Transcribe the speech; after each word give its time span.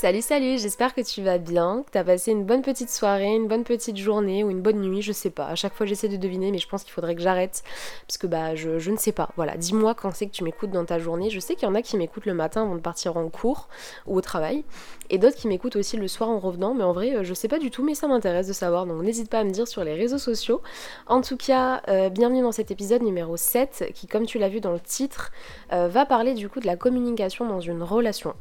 Salut 0.00 0.22
salut, 0.22 0.58
j'espère 0.58 0.94
que 0.94 1.00
tu 1.00 1.24
vas 1.24 1.38
bien, 1.38 1.82
que 1.84 1.90
t'as 1.90 2.04
passé 2.04 2.30
une 2.30 2.44
bonne 2.44 2.62
petite 2.62 2.88
soirée, 2.88 3.34
une 3.34 3.48
bonne 3.48 3.64
petite 3.64 3.96
journée 3.96 4.44
ou 4.44 4.50
une 4.50 4.62
bonne 4.62 4.80
nuit, 4.80 5.02
je 5.02 5.10
sais 5.10 5.28
pas. 5.28 5.46
À 5.46 5.56
chaque 5.56 5.74
fois 5.74 5.86
j'essaie 5.86 6.06
de 6.06 6.16
deviner 6.16 6.52
mais 6.52 6.58
je 6.58 6.68
pense 6.68 6.84
qu'il 6.84 6.92
faudrait 6.92 7.16
que 7.16 7.20
j'arrête 7.20 7.64
parce 8.06 8.16
que 8.16 8.28
bah 8.28 8.54
je, 8.54 8.90
ne 8.90 8.96
sais 8.96 9.10
pas. 9.10 9.30
Voilà, 9.34 9.56
dis-moi 9.56 9.96
quand 9.96 10.14
c'est 10.14 10.26
que 10.26 10.30
tu 10.30 10.44
m'écoutes 10.44 10.70
dans 10.70 10.84
ta 10.84 11.00
journée. 11.00 11.30
Je 11.30 11.40
sais 11.40 11.56
qu'il 11.56 11.66
y 11.66 11.68
en 11.68 11.74
a 11.74 11.82
qui 11.82 11.96
m'écoutent 11.96 12.26
le 12.26 12.34
matin 12.34 12.62
avant 12.62 12.76
de 12.76 12.80
partir 12.80 13.16
en 13.16 13.28
cours 13.28 13.68
ou 14.06 14.16
au 14.16 14.20
travail 14.20 14.62
et 15.10 15.18
d'autres 15.18 15.34
qui 15.34 15.48
m'écoutent 15.48 15.74
aussi 15.74 15.96
le 15.96 16.06
soir 16.06 16.28
en 16.28 16.38
revenant 16.38 16.74
mais 16.74 16.84
en 16.84 16.92
vrai 16.92 17.16
euh, 17.16 17.24
je 17.24 17.34
sais 17.34 17.48
pas 17.48 17.58
du 17.58 17.72
tout 17.72 17.82
mais 17.82 17.96
ça 17.96 18.06
m'intéresse 18.06 18.46
de 18.46 18.52
savoir 18.52 18.86
donc 18.86 19.02
n'hésite 19.02 19.28
pas 19.28 19.40
à 19.40 19.44
me 19.44 19.50
dire 19.50 19.66
sur 19.66 19.82
les 19.82 19.94
réseaux 19.94 20.18
sociaux. 20.18 20.62
En 21.08 21.22
tout 21.22 21.36
cas, 21.36 21.82
euh, 21.88 22.08
bienvenue 22.08 22.42
dans 22.42 22.52
cet 22.52 22.70
épisode 22.70 23.02
numéro 23.02 23.36
7 23.36 23.90
qui 23.96 24.06
comme 24.06 24.26
tu 24.26 24.38
l'as 24.38 24.48
vu 24.48 24.60
dans 24.60 24.70
le 24.70 24.78
titre 24.78 25.32
euh, 25.72 25.88
va 25.88 26.06
parler 26.06 26.34
du 26.34 26.48
coup 26.48 26.60
de 26.60 26.66
la 26.66 26.76
communication 26.76 27.48
dans 27.48 27.58
une 27.58 27.82
relation. 27.82 28.36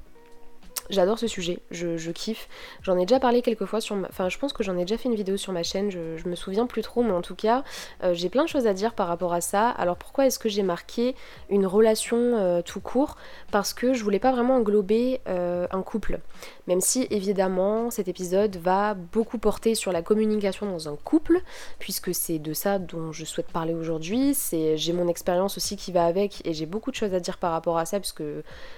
J'adore 0.90 1.20
ce 1.20 1.28
sujet, 1.28 1.60
je, 1.72 2.12
kiffe. 2.12 2.48
J'en 2.82 2.98
ai 2.98 3.06
déjà 3.06 3.20
parlé 3.20 3.42
quelques 3.42 3.66
fois 3.66 3.82
sur 3.82 3.96
ma... 3.96 4.08
Enfin, 4.08 4.30
je 4.30 4.38
pense 4.38 4.54
que 4.54 4.64
j'en 4.64 4.78
ai 4.78 4.82
déjà 4.82 4.98
fait 4.98 5.10
une 5.10 5.16
vidéo 5.16 5.36
sur 5.36 5.52
ma 5.52 5.64
chaîne, 5.64 5.92
je, 5.92 6.28
me 6.28 6.36
souviens 6.36 6.66
plus 6.66 6.82
trop, 6.82 7.04
mais 7.04 7.12
en 7.12 7.22
tout 7.22 7.36
cas, 7.36 7.64
euh, 8.04 8.14
j'ai 8.14 8.30
plein 8.30 8.44
de 8.44 8.50
choses 8.50 8.68
à 8.68 8.74
dire 8.74 8.94
par 8.94 9.08
rapport 9.08 9.34
à 9.34 9.42
ça. 9.42 9.70
Alors 9.70 9.98
pourquoi 9.98 10.26
est-ce 10.26 10.40
que 10.40 10.50
j'ai 10.50 10.64
marqué 10.64 11.16
une 11.50 11.66
relation 11.66 12.18
euh, 12.18 12.62
tout 12.62 12.80
court? 12.80 13.18
Parce 13.52 13.74
que 13.74 13.94
je 13.94 14.04
voulais 14.04 14.20
pas 14.20 14.32
vraiment 14.32 14.56
englober 14.56 15.22
euh, 15.28 15.68
un 15.72 15.82
couple. 15.82 16.20
Même 16.68 16.82
si, 16.82 17.08
évidemment, 17.10 17.90
cet 17.92 18.08
épisode 18.08 18.58
va 18.58 18.94
beaucoup 18.94 19.38
porter 19.38 19.74
sur 19.74 19.92
la 19.92 20.02
communication 20.02 20.66
dans 20.66 20.90
un 20.90 20.96
couple, 20.96 21.42
puisque 21.80 22.14
c'est 22.14 22.40
de 22.40 22.54
ça 22.54 22.78
dont 22.78 23.12
je 23.12 23.24
souhaite 23.26 23.48
parler 23.48 23.74
aujourd'hui. 23.74 24.36
J'ai 24.52 24.94
mon 24.94 25.08
expérience 25.08 25.58
aussi 25.58 25.78
qui 25.78 25.92
va 25.92 26.06
avec, 26.06 26.46
et 26.46 26.54
j'ai 26.54 26.66
beaucoup 26.66 26.92
de 26.92 26.96
choses 26.96 27.14
à 27.14 27.20
dire 27.20 27.38
par 27.38 27.52
rapport 27.52 27.78
à 27.78 27.86
ça, 27.86 28.00
puisque 28.00 28.24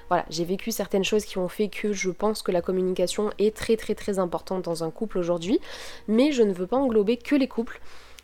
voilà, 0.07 0.25
j'ai 0.29 0.45
vécu 0.45 0.71
certaines 0.71 1.03
choses 1.03 1.25
qui 1.25 1.37
ont 1.39 1.47
fait 1.47 1.69
que 1.69 1.91
je 1.91 2.11
pense 2.11 2.43
que 2.43 2.51
la 2.51 2.61
communication 2.61 3.31
est 3.39 3.55
très 3.55 3.75
très 3.75 3.95
très 3.95 4.19
importante 4.19 4.63
dans 4.65 4.83
un 4.83 4.91
couple 4.91 5.17
aujourd'hui, 5.17 5.59
mais 6.07 6.31
je 6.31 6.43
ne 6.43 6.53
veux 6.53 6.67
pas 6.67 6.77
englober 6.77 7.17
que 7.17 7.35
les 7.35 7.47
couples, 7.47 7.81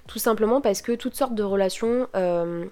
tout 0.07 0.19
simplement 0.19 0.61
parce 0.61 0.81
que 0.81 0.91
toutes 0.91 1.15
sortes 1.15 1.35
de 1.35 1.43
relations 1.43 2.07
euh, 2.15 2.65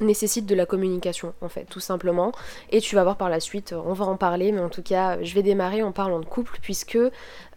nécessitent 0.00 0.46
de 0.46 0.54
la 0.54 0.66
communication 0.66 1.34
en 1.40 1.48
fait 1.48 1.64
tout 1.64 1.80
simplement 1.80 2.32
et 2.70 2.80
tu 2.80 2.94
vas 2.94 3.02
voir 3.02 3.16
par 3.16 3.28
la 3.28 3.40
suite 3.40 3.72
on 3.72 3.92
va 3.92 4.06
en 4.06 4.16
parler 4.16 4.52
mais 4.52 4.60
en 4.60 4.68
tout 4.68 4.82
cas 4.82 5.22
je 5.22 5.34
vais 5.34 5.42
démarrer 5.42 5.82
en 5.82 5.92
parlant 5.92 6.20
de 6.20 6.24
couple 6.24 6.58
puisque 6.62 6.98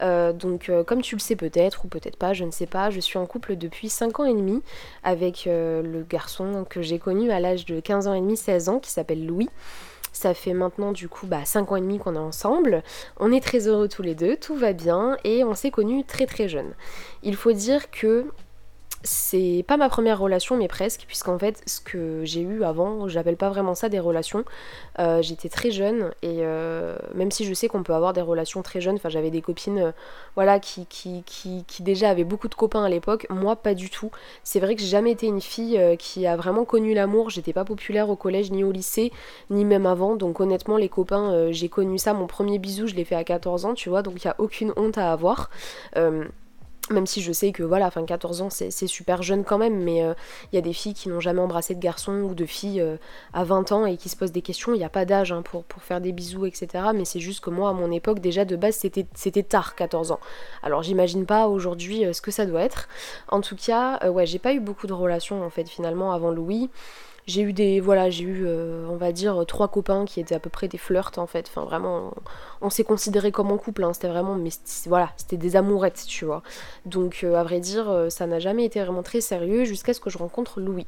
euh, 0.01 0.33
donc 0.33 0.69
euh, 0.69 0.83
comme 0.83 1.01
tu 1.01 1.15
le 1.15 1.19
sais 1.19 1.35
peut-être 1.35 1.85
ou 1.85 1.87
peut-être 1.87 2.17
pas 2.17 2.33
je 2.33 2.43
ne 2.43 2.51
sais 2.51 2.65
pas 2.65 2.89
je 2.89 2.99
suis 2.99 3.17
en 3.17 3.25
couple 3.25 3.55
depuis 3.55 3.89
5 3.89 4.19
ans 4.19 4.25
et 4.25 4.33
demi 4.33 4.61
avec 5.03 5.43
le 5.45 6.05
garçon 6.09 6.65
que 6.69 6.81
j'ai 6.81 6.99
connu 6.99 7.31
à 7.31 7.39
l'âge 7.39 7.65
de 7.65 7.79
15 7.79 8.07
ans 8.07 8.13
et 8.13 8.21
demi 8.21 8.37
16 8.37 8.69
ans 8.69 8.79
qui 8.79 8.91
s'appelle 8.91 9.25
Louis 9.25 9.49
ça 10.13 10.33
fait 10.33 10.53
maintenant 10.53 10.91
du 10.91 11.07
coup 11.07 11.25
bah, 11.25 11.45
5 11.45 11.71
ans 11.71 11.75
et 11.77 11.81
demi 11.81 11.97
qu'on 11.97 12.15
est 12.15 12.19
ensemble. 12.19 12.83
On 13.19 13.31
est 13.31 13.43
très 13.43 13.67
heureux 13.67 13.87
tous 13.87 14.01
les 14.01 14.15
deux, 14.15 14.35
tout 14.35 14.55
va 14.55 14.73
bien 14.73 15.17
et 15.23 15.43
on 15.43 15.55
s'est 15.55 15.71
connus 15.71 16.03
très 16.03 16.25
très 16.25 16.47
jeunes. 16.47 16.73
Il 17.23 17.35
faut 17.35 17.53
dire 17.53 17.89
que 17.91 18.25
c'est 19.03 19.65
pas 19.67 19.77
ma 19.77 19.89
première 19.89 20.19
relation, 20.19 20.57
mais 20.57 20.67
presque, 20.67 21.05
puisqu'en 21.07 21.39
fait, 21.39 21.61
ce 21.65 21.79
que 21.81 22.21
j'ai 22.23 22.41
eu 22.41 22.63
avant, 22.63 23.07
j'appelle 23.07 23.37
pas 23.37 23.49
vraiment 23.49 23.73
ça 23.73 23.89
des 23.89 23.99
relations. 23.99 24.43
Euh, 24.99 25.21
j'étais 25.21 25.49
très 25.49 25.71
jeune, 25.71 26.11
et 26.21 26.39
euh, 26.41 26.95
même 27.15 27.31
si 27.31 27.45
je 27.45 27.53
sais 27.53 27.67
qu'on 27.67 27.83
peut 27.83 27.93
avoir 27.93 28.13
des 28.13 28.21
relations 28.21 28.61
très 28.61 28.81
jeunes, 28.81 28.95
enfin, 28.95 29.09
j'avais 29.09 29.31
des 29.31 29.41
copines 29.41 29.79
euh, 29.79 29.91
voilà, 30.35 30.59
qui, 30.59 30.85
qui, 30.85 31.23
qui, 31.25 31.63
qui, 31.67 31.83
déjà 31.83 32.09
avaient 32.09 32.23
beaucoup 32.23 32.47
de 32.47 32.55
copains 32.55 32.83
à 32.83 32.89
l'époque, 32.89 33.25
moi 33.29 33.55
pas 33.55 33.73
du 33.73 33.89
tout. 33.89 34.11
C'est 34.43 34.59
vrai 34.59 34.75
que 34.75 34.81
j'ai 34.81 34.87
jamais 34.87 35.11
été 35.11 35.25
une 35.25 35.41
fille 35.41 35.79
qui 35.97 36.27
a 36.27 36.35
vraiment 36.35 36.65
connu 36.65 36.93
l'amour, 36.93 37.29
j'étais 37.29 37.53
pas 37.53 37.65
populaire 37.65 38.09
au 38.09 38.15
collège 38.15 38.51
ni 38.51 38.63
au 38.63 38.71
lycée, 38.71 39.11
ni 39.49 39.65
même 39.65 39.85
avant, 39.85 40.15
donc 40.15 40.39
honnêtement, 40.39 40.77
les 40.77 40.89
copains, 40.89 41.51
j'ai 41.51 41.69
connu 41.69 41.97
ça. 41.97 42.13
Mon 42.13 42.27
premier 42.27 42.59
bisou, 42.59 42.87
je 42.87 42.95
l'ai 42.95 43.05
fait 43.05 43.15
à 43.15 43.23
14 43.23 43.65
ans, 43.65 43.73
tu 43.73 43.89
vois, 43.89 44.03
donc 44.03 44.23
il 44.23 44.27
y 44.27 44.29
a 44.29 44.35
aucune 44.37 44.73
honte 44.77 44.97
à 44.97 45.11
avoir. 45.11 45.49
Même 46.91 47.07
si 47.07 47.21
je 47.21 47.31
sais 47.31 47.51
que 47.51 47.63
voilà, 47.63 47.87
enfin 47.87 48.05
14 48.05 48.41
ans 48.41 48.49
c'est 48.49 48.87
super 48.87 49.23
jeune 49.23 49.43
quand 49.43 49.57
même, 49.57 49.81
mais 49.83 49.97
il 49.97 50.03
euh, 50.03 50.13
y 50.53 50.57
a 50.57 50.61
des 50.61 50.73
filles 50.73 50.93
qui 50.93 51.09
n'ont 51.09 51.19
jamais 51.19 51.41
embrassé 51.41 51.75
de 51.75 51.79
garçon 51.79 52.13
ou 52.21 52.35
de 52.35 52.45
filles 52.45 52.81
euh, 52.81 52.97
à 53.33 53.43
20 53.43 53.71
ans 53.71 53.85
et 53.85 53.97
qui 53.97 54.09
se 54.09 54.15
posent 54.15 54.31
des 54.31 54.41
questions. 54.41 54.73
Il 54.73 54.77
n'y 54.77 54.83
a 54.83 54.89
pas 54.89 55.05
d'âge 55.05 55.31
hein, 55.31 55.41
pour, 55.41 55.63
pour 55.63 55.81
faire 55.81 56.01
des 56.01 56.11
bisous, 56.11 56.45
etc. 56.45 56.67
Mais 56.93 57.05
c'est 57.05 57.19
juste 57.19 57.41
que 57.41 57.49
moi, 57.49 57.69
à 57.69 57.73
mon 57.73 57.91
époque, 57.91 58.19
déjà 58.19 58.45
de 58.45 58.55
base, 58.55 58.75
c'était 58.75 59.43
tard, 59.43 59.75
14 59.75 60.11
ans. 60.11 60.19
Alors 60.63 60.83
j'imagine 60.83 61.25
pas 61.25 61.47
aujourd'hui 61.47 62.05
euh, 62.05 62.13
ce 62.13 62.21
que 62.21 62.31
ça 62.31 62.45
doit 62.45 62.61
être. 62.61 62.87
En 63.29 63.41
tout 63.41 63.55
cas, 63.55 64.09
ouais, 64.09 64.25
j'ai 64.25 64.39
pas 64.39 64.53
eu 64.53 64.59
beaucoup 64.59 64.87
de 64.87 64.93
relations 64.93 65.43
en 65.43 65.49
fait 65.49 65.67
finalement 65.67 66.11
avant 66.11 66.31
Louis. 66.31 66.69
J'ai 67.27 67.41
eu 67.41 67.53
des. 67.53 67.79
Voilà, 67.79 68.09
j'ai 68.09 68.23
eu, 68.23 68.43
euh, 68.45 68.85
on 68.89 68.95
va 68.95 69.11
dire, 69.11 69.45
trois 69.47 69.67
copains 69.67 70.05
qui 70.05 70.19
étaient 70.19 70.35
à 70.35 70.39
peu 70.39 70.49
près 70.49 70.67
des 70.67 70.77
flirts 70.77 71.11
en 71.17 71.27
fait. 71.27 71.47
Enfin, 71.47 71.63
vraiment, 71.63 72.13
on, 72.61 72.69
s'est 72.69 72.83
considéré 72.83 73.31
comme 73.31 73.51
en 73.51 73.57
couple, 73.57 73.83
hein. 73.83 73.93
c'était 73.93 74.07
vraiment. 74.07 74.35
Mais 74.35 74.49
voilà, 74.87 75.11
c'était 75.17 75.37
des 75.37 75.55
amourettes, 75.55 76.03
tu 76.07 76.25
vois. 76.25 76.41
Donc, 76.85 77.21
euh, 77.23 77.35
à 77.35 77.43
vrai 77.43 77.59
dire, 77.59 77.89
euh, 77.89 78.09
ça 78.09 78.25
n'a 78.25 78.39
jamais 78.39 78.65
été 78.65 78.81
vraiment 78.81 79.03
très 79.03 79.21
sérieux 79.21 79.65
jusqu'à 79.65 79.93
ce 79.93 79.99
que 79.99 80.09
je 80.09 80.17
rencontre 80.17 80.59
Louis. 80.59 80.87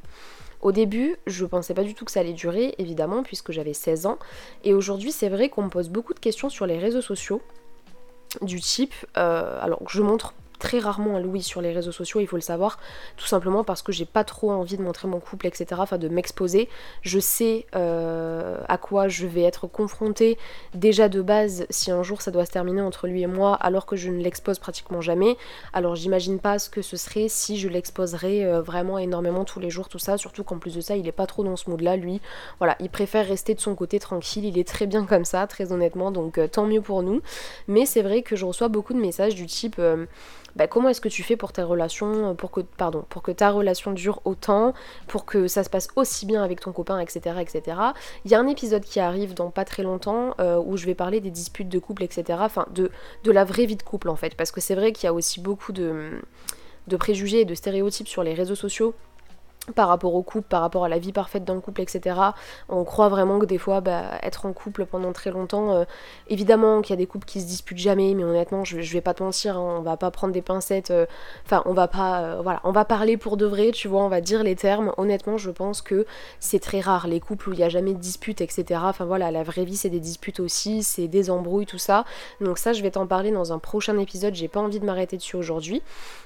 Au 0.61 0.71
début, 0.71 1.17
je 1.27 1.45
pensais 1.45 1.73
pas 1.73 1.83
du 1.83 1.93
tout 1.93 2.05
que 2.05 2.11
ça 2.11 2.21
allait 2.21 2.33
durer, 2.33 2.73
évidemment, 2.77 3.21
puisque 3.21 3.51
j'avais 3.51 3.73
16 3.73 4.05
ans. 4.05 4.17
Et 4.63 4.73
aujourd'hui, 4.73 5.11
c'est 5.11 5.29
vrai 5.29 5.49
qu'on 5.49 5.63
me 5.63 5.69
pose 5.69 5.89
beaucoup 5.89 6.13
de 6.13 6.19
questions 6.19 6.49
sur 6.49 6.65
les 6.65 6.77
réseaux 6.77 7.01
sociaux 7.01 7.41
du 8.41 8.59
type, 8.61 8.93
alors 9.13 9.81
je 9.87 10.01
montre 10.01 10.33
très 10.59 10.79
rarement 10.79 11.15
à 11.15 11.19
Louis 11.19 11.41
sur 11.41 11.61
les 11.61 11.71
réseaux 11.71 11.91
sociaux, 11.91 12.19
il 12.19 12.27
faut 12.27 12.35
le 12.35 12.41
savoir, 12.41 12.79
tout 13.17 13.25
simplement 13.25 13.63
parce 13.63 13.81
que 13.81 13.91
j'ai 13.91 14.05
pas 14.05 14.23
trop 14.23 14.51
envie 14.51 14.77
de 14.77 14.81
montrer 14.81 15.07
mon 15.07 15.19
couple, 15.19 15.47
etc., 15.47 15.65
enfin 15.77 15.97
de 15.97 16.07
m'exposer. 16.07 16.69
Je 17.01 17.19
sais 17.19 17.65
euh, 17.75 18.57
à 18.67 18.77
quoi 18.77 19.07
je 19.07 19.27
vais 19.27 19.43
être 19.43 19.67
confrontée 19.67 20.37
déjà 20.73 21.09
de 21.09 21.21
base 21.21 21.65
si 21.69 21.91
un 21.91 22.03
jour 22.03 22.21
ça 22.21 22.31
doit 22.31 22.45
se 22.45 22.51
terminer 22.51 22.81
entre 22.81 23.07
lui 23.07 23.21
et 23.21 23.27
moi, 23.27 23.55
alors 23.55 23.85
que 23.85 23.95
je 23.95 24.09
ne 24.09 24.21
l'expose 24.21 24.59
pratiquement 24.59 25.01
jamais. 25.01 25.37
Alors 25.73 25.95
j'imagine 25.95 26.39
pas 26.39 26.59
ce 26.59 26.69
que 26.69 26.81
ce 26.81 26.97
serait 26.97 27.27
si 27.27 27.57
je 27.57 27.67
l'exposerais 27.67 28.45
euh, 28.45 28.61
vraiment 28.61 28.97
énormément 28.97 29.45
tous 29.45 29.59
les 29.59 29.69
jours, 29.69 29.89
tout 29.89 29.99
ça, 29.99 30.17
surtout 30.17 30.43
qu'en 30.43 30.59
plus 30.59 30.75
de 30.75 30.81
ça, 30.81 30.95
il 30.95 31.07
est 31.07 31.11
pas 31.11 31.27
trop 31.27 31.43
dans 31.43 31.55
ce 31.55 31.69
mood-là, 31.69 31.97
lui. 31.97 32.21
Voilà, 32.59 32.75
il 32.79 32.89
préfère 32.89 33.27
rester 33.27 33.53
de 33.55 33.59
son 33.59 33.75
côté 33.75 33.99
tranquille, 33.99 34.45
il 34.45 34.57
est 34.57 34.67
très 34.67 34.85
bien 34.85 35.05
comme 35.05 35.25
ça, 35.25 35.45
très 35.47 35.71
honnêtement, 35.71 36.11
donc 36.11 36.37
euh, 36.37 36.47
tant 36.47 36.65
mieux 36.65 36.81
pour 36.81 37.03
nous. 37.03 37.21
Mais 37.67 37.85
c'est 37.85 38.01
vrai 38.01 38.21
que 38.21 38.35
je 38.35 38.45
reçois 38.45 38.67
beaucoup 38.67 38.93
de 38.93 38.99
messages 38.99 39.35
du 39.35 39.45
type 39.45 39.79
bah, 40.55 40.67
comment 40.67 40.89
est-ce 40.89 41.01
que 41.01 41.09
tu 41.09 41.23
fais 41.23 41.35
pour 41.35 41.51
tes 41.51 41.63
relations, 41.63 42.31
euh, 42.31 42.33
pour 42.33 42.51
que, 42.51 42.61
ta 43.31 43.49
relation 43.49 43.91
dure 43.91 44.21
autant, 44.25 44.73
pour 45.07 45.25
que 45.25 45.47
ça 45.47 45.63
se 45.63 45.69
passe 45.69 45.87
aussi 45.95 46.25
bien 46.25 46.43
avec 46.43 46.59
ton 46.59 46.71
copain, 46.71 46.99
etc. 46.99 47.37
etc. 47.41 47.77
Il 48.25 48.31
y 48.31 48.35
a 48.35 48.39
un 48.39 48.47
épisode 48.47 48.83
qui 48.83 48.99
arrive 48.99 49.33
dans 49.33 49.49
pas 49.49 49.65
très 49.65 49.83
longtemps 49.83 50.35
euh, 50.39 50.61
où 50.63 50.77
je 50.77 50.85
vais 50.85 50.95
parler 50.95 51.21
des 51.21 51.31
disputes 51.31 51.69
de 51.69 51.79
couple, 51.79 52.03
etc. 52.03 52.39
Enfin, 52.41 52.65
de, 52.73 52.91
la 53.25 53.43
vraie 53.43 53.65
vie 53.65 53.75
de 53.75 53.83
couple 53.83 54.09
en 54.09 54.15
fait, 54.15 54.35
parce 54.35 54.51
que 54.51 54.61
c'est 54.61 54.75
vrai 54.75 54.91
qu'il 54.91 55.05
y 55.05 55.07
a 55.07 55.13
aussi 55.13 55.39
beaucoup 55.39 55.71
de 55.71 56.21
préjugés 56.99 57.41
et 57.41 57.45
de 57.45 57.55
stéréotypes 57.55 58.07
sur 58.07 58.23
les 58.23 58.33
réseaux 58.33 58.55
sociaux 58.55 58.93
par 59.71 59.87
rapport 59.87 60.13
au 60.13 60.23
couple, 60.23 60.47
par 60.47 60.61
rapport 60.61 60.83
à 60.83 60.89
la 60.89 60.99
vie 60.99 61.13
parfaite 61.13 61.45
d'un 61.45 61.61
couple, 61.61 61.81
etc. 61.81 62.19
On 62.67 62.83
croit 62.83 63.07
vraiment 63.07 63.39
que 63.39 63.45
des 63.45 63.57
fois, 63.57 63.79
bah, 63.79 64.03
être 64.21 64.45
en 64.45 64.51
couple 64.51 64.85
pendant 64.85 65.13
très 65.13 65.31
longtemps, 65.31 65.71
euh, 65.71 65.85
évidemment 66.27 66.81
qu'il 66.81 66.91
y 66.91 66.97
a 66.97 66.97
des 66.97 67.05
couples 67.05 67.25
qui 67.25 67.39
se 67.39 67.45
disputent 67.45 67.77
jamais, 67.77 68.13
mais 68.13 68.25
honnêtement, 68.25 68.65
je, 68.65 68.77
vais 68.77 69.01
pas 69.01 69.13
te 69.13 69.23
mentir, 69.23 69.57
hein, 69.57 69.77
on 69.79 69.81
va 69.81 69.95
pas 69.95 70.11
prendre 70.11 70.33
des 70.33 70.41
pincettes, 70.41 70.91
euh, 70.91 71.05
enfin, 71.45 71.63
on 71.65 71.73
va 71.73 71.87
pas, 71.87 72.21
euh, 72.21 72.41
voilà, 72.43 72.59
on 72.65 72.71
va 72.71 72.83
parler 72.83 73.15
pour 73.15 73.37
de 73.37 73.45
vrai, 73.45 73.71
tu 73.71 73.87
vois, 73.87 74.03
on 74.03 74.09
va 74.09 74.19
dire 74.19 74.43
les 74.43 74.55
termes. 74.55 74.91
Honnêtement, 74.97 75.37
je 75.37 75.49
pense 75.49 75.81
que 75.81 76.05
c'est 76.39 76.59
très 76.59 76.81
rare, 76.81 77.07
les 77.07 77.21
couples 77.21 77.49
où 77.49 77.53
il 77.53 77.59
y 77.59 77.63
a 77.63 77.69
jamais 77.69 77.93
de 77.93 77.99
disputes, 77.99 78.41
etc. 78.41 78.81
Enfin 78.83 79.05
voilà, 79.05 79.31
la 79.31 79.43
vraie 79.43 79.63
vie, 79.63 79.77
c'est 79.77 79.89
des 79.89 80.01
disputes 80.01 80.41
aussi, 80.41 80.83
c'est 80.83 81.07
des 81.07 81.29
embrouilles, 81.29 81.65
tout 81.65 81.77
ça. 81.77 82.03
Donc 82.41 82.57
ça, 82.57 82.73
je 82.73 82.81
vais 82.81 82.91
t'en 82.91 83.07
parler 83.07 83.31
dans 83.31 83.53
un 83.53 83.59
prochain 83.59 83.97
épisode, 83.97 84.35
j'ai 84.35 84.49
pas 84.49 84.59
envie 84.59 84.81
de 84.81 84.85
m'arrêter 84.85 85.15
dessus 85.15 85.37
aujourd'hui. 85.37 85.81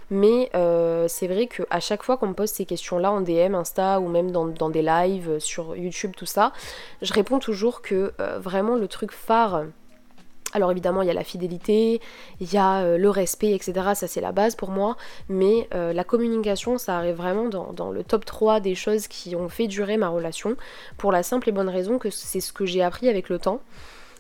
Mais 0.10 0.50
c'est 1.08 1.28
vrai 1.28 1.48
qu'à 1.48 1.80
chaque 1.80 2.02
fois 2.02 2.18
qu'on 2.18 2.28
me 2.28 2.34
pose 2.34 2.50
ces 2.50 2.66
questions-là, 2.66 3.12
on 3.12 3.22
Insta 3.36 4.00
ou 4.00 4.08
même 4.08 4.32
dans, 4.32 4.70
des 4.70 4.82
lives 4.82 5.30
euh, 5.30 5.40
sur 5.40 5.76
YouTube, 5.76 6.12
tout 6.16 6.26
ça, 6.26 6.54
je 7.02 7.14
réponds 7.14 7.40
toujours 7.40 7.82
que 7.82 8.14
euh, 8.20 8.40
vraiment 8.40 8.76
le 8.76 8.88
truc 8.88 9.12
phare. 9.12 9.66
Alors 10.54 10.72
évidemment, 10.72 11.02
il 11.02 11.08
y 11.08 11.12
a 11.12 11.14
la 11.14 11.26
fidélité, 11.26 12.00
il 12.40 12.52
y 12.52 12.58
a 12.58 12.80
euh, 12.80 12.98
le 12.98 13.10
respect, 13.10 13.52
etc. 13.52 13.74
Ça, 13.96 14.08
c'est 14.08 14.22
la 14.22 14.32
base 14.32 14.56
pour 14.56 14.72
moi. 14.72 14.96
Mais 15.28 15.68
la 15.72 16.04
communication, 16.06 16.78
ça 16.78 16.98
arrive 16.98 17.16
vraiment 17.16 17.50
dans, 17.50 17.74
dans, 17.74 17.92
le 17.92 18.04
top 18.04 18.24
3 18.24 18.62
des 18.62 18.74
choses 18.74 19.08
qui 19.08 19.36
ont 19.36 19.50
fait 19.50 19.68
durer 19.68 19.98
ma 19.98 20.08
relation. 20.08 20.56
Pour 20.98 21.12
la 21.12 21.22
simple 21.22 21.50
et 21.50 21.52
bonne 21.52 21.70
raison 21.70 22.00
que 22.00 22.10
c'est 22.10 22.40
ce 22.40 22.54
que 22.54 22.66
j'ai 22.66 22.82
appris 22.82 23.10
avec 23.10 23.28
le 23.28 23.40
temps. 23.40 23.60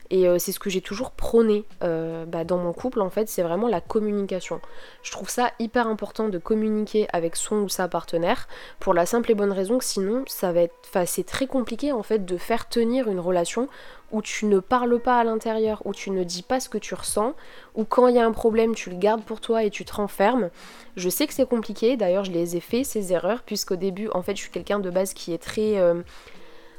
Et 0.10 0.28
euh, 0.28 0.38
c'est 0.40 0.52
ce 0.52 0.60
que 0.60 0.70
j'ai 0.70 0.82
toujours 0.82 1.12
prôné 1.12 1.66
euh, 1.84 2.26
bah, 2.26 2.44
dans 2.44 2.58
mon 2.58 2.74
couple 2.74 3.02
en 3.02 3.10
fait, 3.10 3.28
c'est 3.28 3.42
vraiment 3.42 3.68
la 3.68 3.82
communication. 3.82 4.62
Je 5.04 5.12
trouve 5.12 5.30
ça 5.30 5.52
hyper 5.60 5.88
important 5.88 6.30
de 6.30 6.38
communiquer 6.38 7.08
avec 7.12 7.36
son 7.36 7.58
ou 7.58 7.70
sa 7.70 7.88
partenaire 7.88 8.48
pour 8.80 8.94
la 8.94 9.06
simple 9.06 9.32
et 9.32 9.36
bonne 9.36 9.52
raison 9.52 9.78
que 9.78 9.86
sinon 9.86 10.24
ça 10.28 10.52
va 10.52 10.62
être, 10.62 10.76
c'est 11.06 11.26
très 11.26 11.48
compliqué 11.48 11.92
en 11.92 12.04
fait 12.04 12.26
de 12.26 12.38
faire 12.38 12.70
tenir 12.70 13.10
une 13.10 13.20
relation 13.20 13.68
où 14.12 14.22
tu 14.22 14.46
ne 14.46 14.60
parles 14.60 15.00
pas 15.00 15.20
à 15.20 15.24
l'intérieur, 15.26 15.82
où 15.84 15.94
tu 15.94 16.12
ne 16.12 16.24
dis 16.24 16.44
pas 16.44 16.62
ce 16.62 16.70
que 16.70 16.78
tu 16.78 16.96
ressens, 16.96 17.34
où 17.76 17.84
quand 17.84 18.08
il 18.08 18.16
y 18.16 18.20
a 18.20 18.26
un 18.26 18.32
problème 18.32 18.74
tu 18.74 18.90
le 18.90 18.96
gardes 18.96 19.24
pour 19.24 19.42
toi 19.42 19.64
et 19.64 19.70
tu 19.70 19.84
te 19.84 19.94
renfermes. 19.94 20.50
Je 20.96 21.10
sais 21.10 21.28
que 21.28 21.34
c'est 21.34 21.48
compliqué, 21.48 21.98
d'ailleurs 21.98 22.24
je 22.24 22.32
les 22.32 22.56
ai 22.56 22.62
fait 22.62 22.86
ces 22.86 23.12
erreurs 23.12 23.44
puisqu'au 23.44 23.76
début 23.76 24.08
en 24.14 24.22
fait 24.22 24.36
je 24.36 24.42
suis 24.42 24.52
quelqu'un 24.52 24.80
de 24.80 24.90
base 24.90 25.14
qui 25.14 25.34
est 25.34 25.38
très... 25.38 25.78
Euh, 25.78 26.02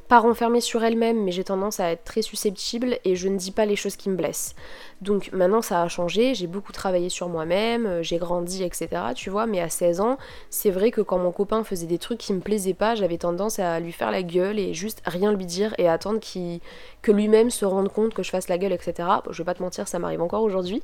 pas 0.08 0.20
renfermée 0.20 0.60
sur 0.60 0.82
elle-même, 0.82 1.22
mais 1.22 1.32
j'ai 1.32 1.44
tendance 1.44 1.80
à 1.80 1.90
être 1.90 2.04
très 2.04 2.22
susceptible 2.22 2.98
et 3.04 3.14
je 3.14 3.28
ne 3.28 3.36
dis 3.36 3.50
pas 3.50 3.66
les 3.66 3.76
choses 3.76 3.96
qui 3.96 4.08
me 4.08 4.16
blessent. 4.16 4.54
Donc 5.02 5.30
maintenant 5.32 5.60
ça 5.60 5.82
a 5.82 5.88
changé, 5.88 6.34
j'ai 6.34 6.46
beaucoup 6.46 6.72
travaillé 6.72 7.10
sur 7.10 7.28
moi-même, 7.28 7.86
euh, 7.86 8.02
j'ai 8.02 8.16
grandi, 8.16 8.64
etc. 8.64 8.88
Tu 9.14 9.28
vois, 9.28 9.46
mais 9.46 9.60
à 9.60 9.68
16 9.68 10.00
ans, 10.00 10.18
c'est 10.50 10.70
vrai 10.70 10.90
que 10.90 11.02
quand 11.02 11.18
mon 11.18 11.30
copain 11.30 11.62
faisait 11.62 11.86
des 11.86 11.98
trucs 11.98 12.18
qui 12.18 12.32
me 12.32 12.40
plaisaient 12.40 12.74
pas, 12.74 12.94
j'avais 12.94 13.18
tendance 13.18 13.58
à 13.58 13.78
lui 13.80 13.92
faire 13.92 14.10
la 14.10 14.22
gueule 14.22 14.58
et 14.58 14.72
juste 14.72 15.02
rien 15.04 15.32
lui 15.32 15.46
dire 15.46 15.74
et 15.78 15.88
attendre 15.88 16.20
que 17.02 17.12
lui-même 17.12 17.50
se 17.50 17.64
rende 17.64 17.92
compte 17.92 18.14
que 18.14 18.22
je 18.22 18.30
fasse 18.30 18.48
la 18.48 18.58
gueule, 18.58 18.72
etc. 18.72 19.08
je 19.30 19.38
vais 19.38 19.44
pas 19.44 19.54
te 19.54 19.62
mentir, 19.62 19.86
ça 19.88 19.98
m'arrive 19.98 20.22
encore 20.22 20.42
aujourd'hui. 20.42 20.80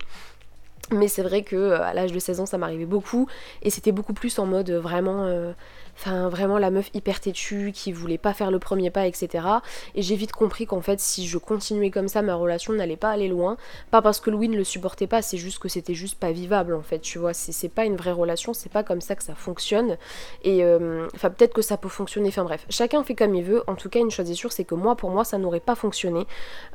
Mais 0.90 1.08
c'est 1.08 1.22
vrai 1.22 1.42
que 1.42 1.56
euh, 1.56 1.82
à 1.82 1.94
l'âge 1.94 2.12
de 2.12 2.18
16 2.18 2.40
ans, 2.40 2.46
ça 2.46 2.58
m'arrivait 2.58 2.84
beaucoup 2.84 3.26
et 3.62 3.70
c'était 3.70 3.92
beaucoup 3.92 4.12
plus 4.12 4.38
en 4.38 4.46
mode 4.46 4.70
vraiment 4.70 5.24
euh, 5.24 5.52
Enfin, 5.96 6.28
vraiment 6.28 6.58
la 6.58 6.70
meuf 6.70 6.90
hyper 6.94 7.20
têtue 7.20 7.72
qui 7.72 7.92
voulait 7.92 8.18
pas 8.18 8.34
faire 8.34 8.50
le 8.50 8.58
premier 8.58 8.90
pas, 8.90 9.06
etc. 9.06 9.46
Et 9.94 10.02
j'ai 10.02 10.16
vite 10.16 10.32
compris 10.32 10.66
qu'en 10.66 10.80
fait, 10.80 11.00
si 11.00 11.26
je 11.26 11.38
continuais 11.38 11.90
comme 11.90 12.08
ça, 12.08 12.22
ma 12.22 12.34
relation 12.34 12.72
n'allait 12.72 12.96
pas 12.96 13.10
aller 13.10 13.28
loin. 13.28 13.56
Pas 13.90 14.02
parce 14.02 14.20
que 14.20 14.30
Louis 14.30 14.48
ne 14.48 14.56
le 14.56 14.64
supportait 14.64 15.06
pas, 15.06 15.22
c'est 15.22 15.36
juste 15.36 15.58
que 15.58 15.68
c'était 15.68 15.94
juste 15.94 16.18
pas 16.18 16.32
vivable 16.32 16.74
en 16.74 16.82
fait, 16.82 16.98
tu 16.98 17.18
vois. 17.18 17.32
C'est 17.34 17.68
pas 17.68 17.84
une 17.84 17.96
vraie 17.96 18.12
relation, 18.12 18.54
c'est 18.54 18.70
pas 18.70 18.82
comme 18.82 19.00
ça 19.00 19.14
que 19.14 19.22
ça 19.22 19.34
fonctionne. 19.34 19.96
Et 20.42 20.64
euh, 20.64 21.06
enfin, 21.14 21.30
peut-être 21.30 21.54
que 21.54 21.62
ça 21.62 21.76
peut 21.76 21.88
fonctionner, 21.88 22.28
enfin 22.28 22.44
bref. 22.44 22.66
Chacun 22.68 23.02
fait 23.04 23.14
comme 23.14 23.34
il 23.34 23.44
veut. 23.44 23.62
En 23.66 23.74
tout 23.74 23.88
cas, 23.88 24.00
une 24.00 24.10
chose 24.10 24.30
est 24.30 24.34
sûre, 24.34 24.52
c'est 24.52 24.64
que 24.64 24.74
moi, 24.74 24.96
pour 24.96 25.10
moi, 25.10 25.24
ça 25.24 25.38
n'aurait 25.38 25.60
pas 25.60 25.74
fonctionné 25.74 26.26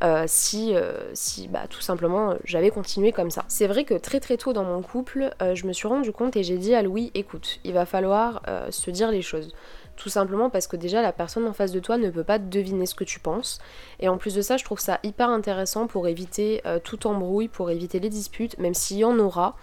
euh, 0.03 0.23
si, 0.27 0.75
euh, 0.75 1.13
si, 1.13 1.47
bah, 1.47 1.63
tout 1.69 1.81
simplement, 1.81 2.35
j'avais 2.45 2.71
continué 2.71 3.11
comme 3.11 3.31
ça. 3.31 3.43
C'est 3.47 3.67
vrai 3.67 3.83
que 3.83 3.95
très 3.95 4.19
très 4.19 4.37
tôt 4.37 4.53
dans 4.53 4.63
mon 4.63 4.81
couple, 4.81 5.31
je 5.53 5.65
me 5.65 5.73
suis 5.73 5.87
rendu 5.87 6.11
compte 6.11 6.35
et 6.35 6.43
j'ai 6.43 6.57
dit 6.57 6.73
à 6.73 6.81
Louis, 6.81 7.11
écoute, 7.13 7.59
il 7.63 7.73
va 7.73 7.85
falloir 7.85 8.41
se 8.69 8.91
dire 8.91 9.08
les 9.09 9.21
choses. 9.21 9.53
Tout 9.95 10.09
simplement 10.09 10.49
parce 10.49 10.67
que 10.67 10.77
déjà 10.77 11.01
la 11.01 11.11
personne 11.11 11.45
en 11.45 11.53
face 11.53 11.71
de 11.71 11.79
toi 11.79 11.97
ne 11.97 12.09
peut 12.09 12.23
pas 12.23 12.39
deviner 12.39 12.85
ce 12.85 12.95
que 12.95 13.03
tu 13.03 13.19
penses. 13.19 13.59
Et 13.99 14.07
en 14.07 14.17
plus 14.17 14.33
de 14.33 14.41
ça, 14.41 14.57
je 14.57 14.63
trouve 14.63 14.79
ça 14.79 14.99
hyper 15.03 15.29
intéressant 15.29 15.87
pour 15.87 16.07
éviter 16.07 16.61
euh, 16.65 16.79
tout 16.79 17.05
embrouille, 17.07 17.49
pour 17.49 17.69
éviter 17.69 17.99
les 17.99 18.09
disputes, 18.09 18.57
même 18.59 18.73
s'il 18.73 18.97
y 18.97 19.03
en 19.03 19.19
aura. 19.19 19.55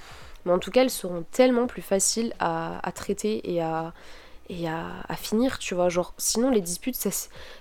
Mais 0.45 0.53
en 0.53 0.59
tout 0.59 0.71
cas, 0.71 0.83
elles 0.83 0.91
seront 0.91 1.25
tellement 1.33 1.67
plus 1.67 1.83
faciles 1.83 2.33
à 2.39 2.93
traiter 2.95 3.53
et 3.53 3.61
à, 3.61 3.93
et 4.49 4.69
à, 4.69 5.17
finir, 5.17 5.59
tu 5.59 5.75
vois. 5.75 5.89
Genre, 5.89 6.15
sinon 6.19 6.51
les 6.51 6.61
disputes, 6.61 6.95
ça, 6.95 7.11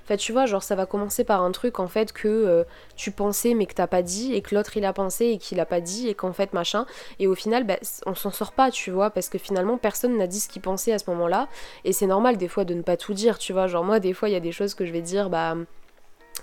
fait, 0.06 0.18
tu 0.18 0.32
vois, 0.32 0.46
genre 0.46 0.64
ça 0.64 0.76
va 0.76 0.86
commencer 0.86 1.24
par 1.24 1.42
un 1.42 1.52
truc 1.52 1.80
en 1.80 1.88
fait 1.88 2.14
que 2.14 2.28
euh, 2.28 2.64
tu 2.96 3.12
pensais 3.12 3.54
mais 3.54 3.66
que 3.66 3.74
t'as 3.74 3.88
pas 3.88 4.02
dit 4.02 4.34
et 4.34 4.42
que 4.42 4.54
l'autre 4.54 4.78
il 4.78 4.86
a 4.86 4.94
pensé 4.94 5.26
et 5.26 5.38
qu'il 5.38 5.60
a 5.60 5.66
pas 5.66 5.82
dit 5.82 6.08
et 6.08 6.14
qu'en 6.14 6.34
fait 6.34 6.54
machin. 6.54 6.86
Et 7.20 7.28
au 7.28 7.36
final, 7.36 7.66
bah, 7.66 7.78
on 8.06 8.16
s'en 8.16 8.32
sort 8.32 8.52
pas, 8.52 8.72
tu 8.72 8.92
vois, 8.92 9.10
parce 9.10 9.30
que 9.30 9.38
finalement 9.38 9.78
personne 9.78 10.18
n'a 10.18 10.28
dit 10.28 10.40
ce 10.40 10.50
qu'il 10.50 10.62
pensait 10.62 10.92
à 10.92 11.00
ce 11.00 11.10
moment-là. 11.10 11.48
Et 11.84 11.94
c'est 11.94 12.08
normal 12.08 12.38
des 12.38 12.48
fois 12.48 12.66
de 12.66 12.74
ne 12.74 12.82
pas 12.82 12.98
tout 12.98 13.14
dire, 13.14 13.38
tu 13.38 13.54
vois. 13.54 13.68
Genre, 13.68 13.84
moi, 13.84 14.00
des 14.00 14.14
fois, 14.14 14.30
il 14.30 14.34
y 14.34 14.36
a 14.36 14.42
des 14.42 14.52
choses 14.52 14.74
que 14.76 14.86
je 14.86 14.92
vais 14.92 15.02
dire, 15.02 15.30
bah 15.30 15.56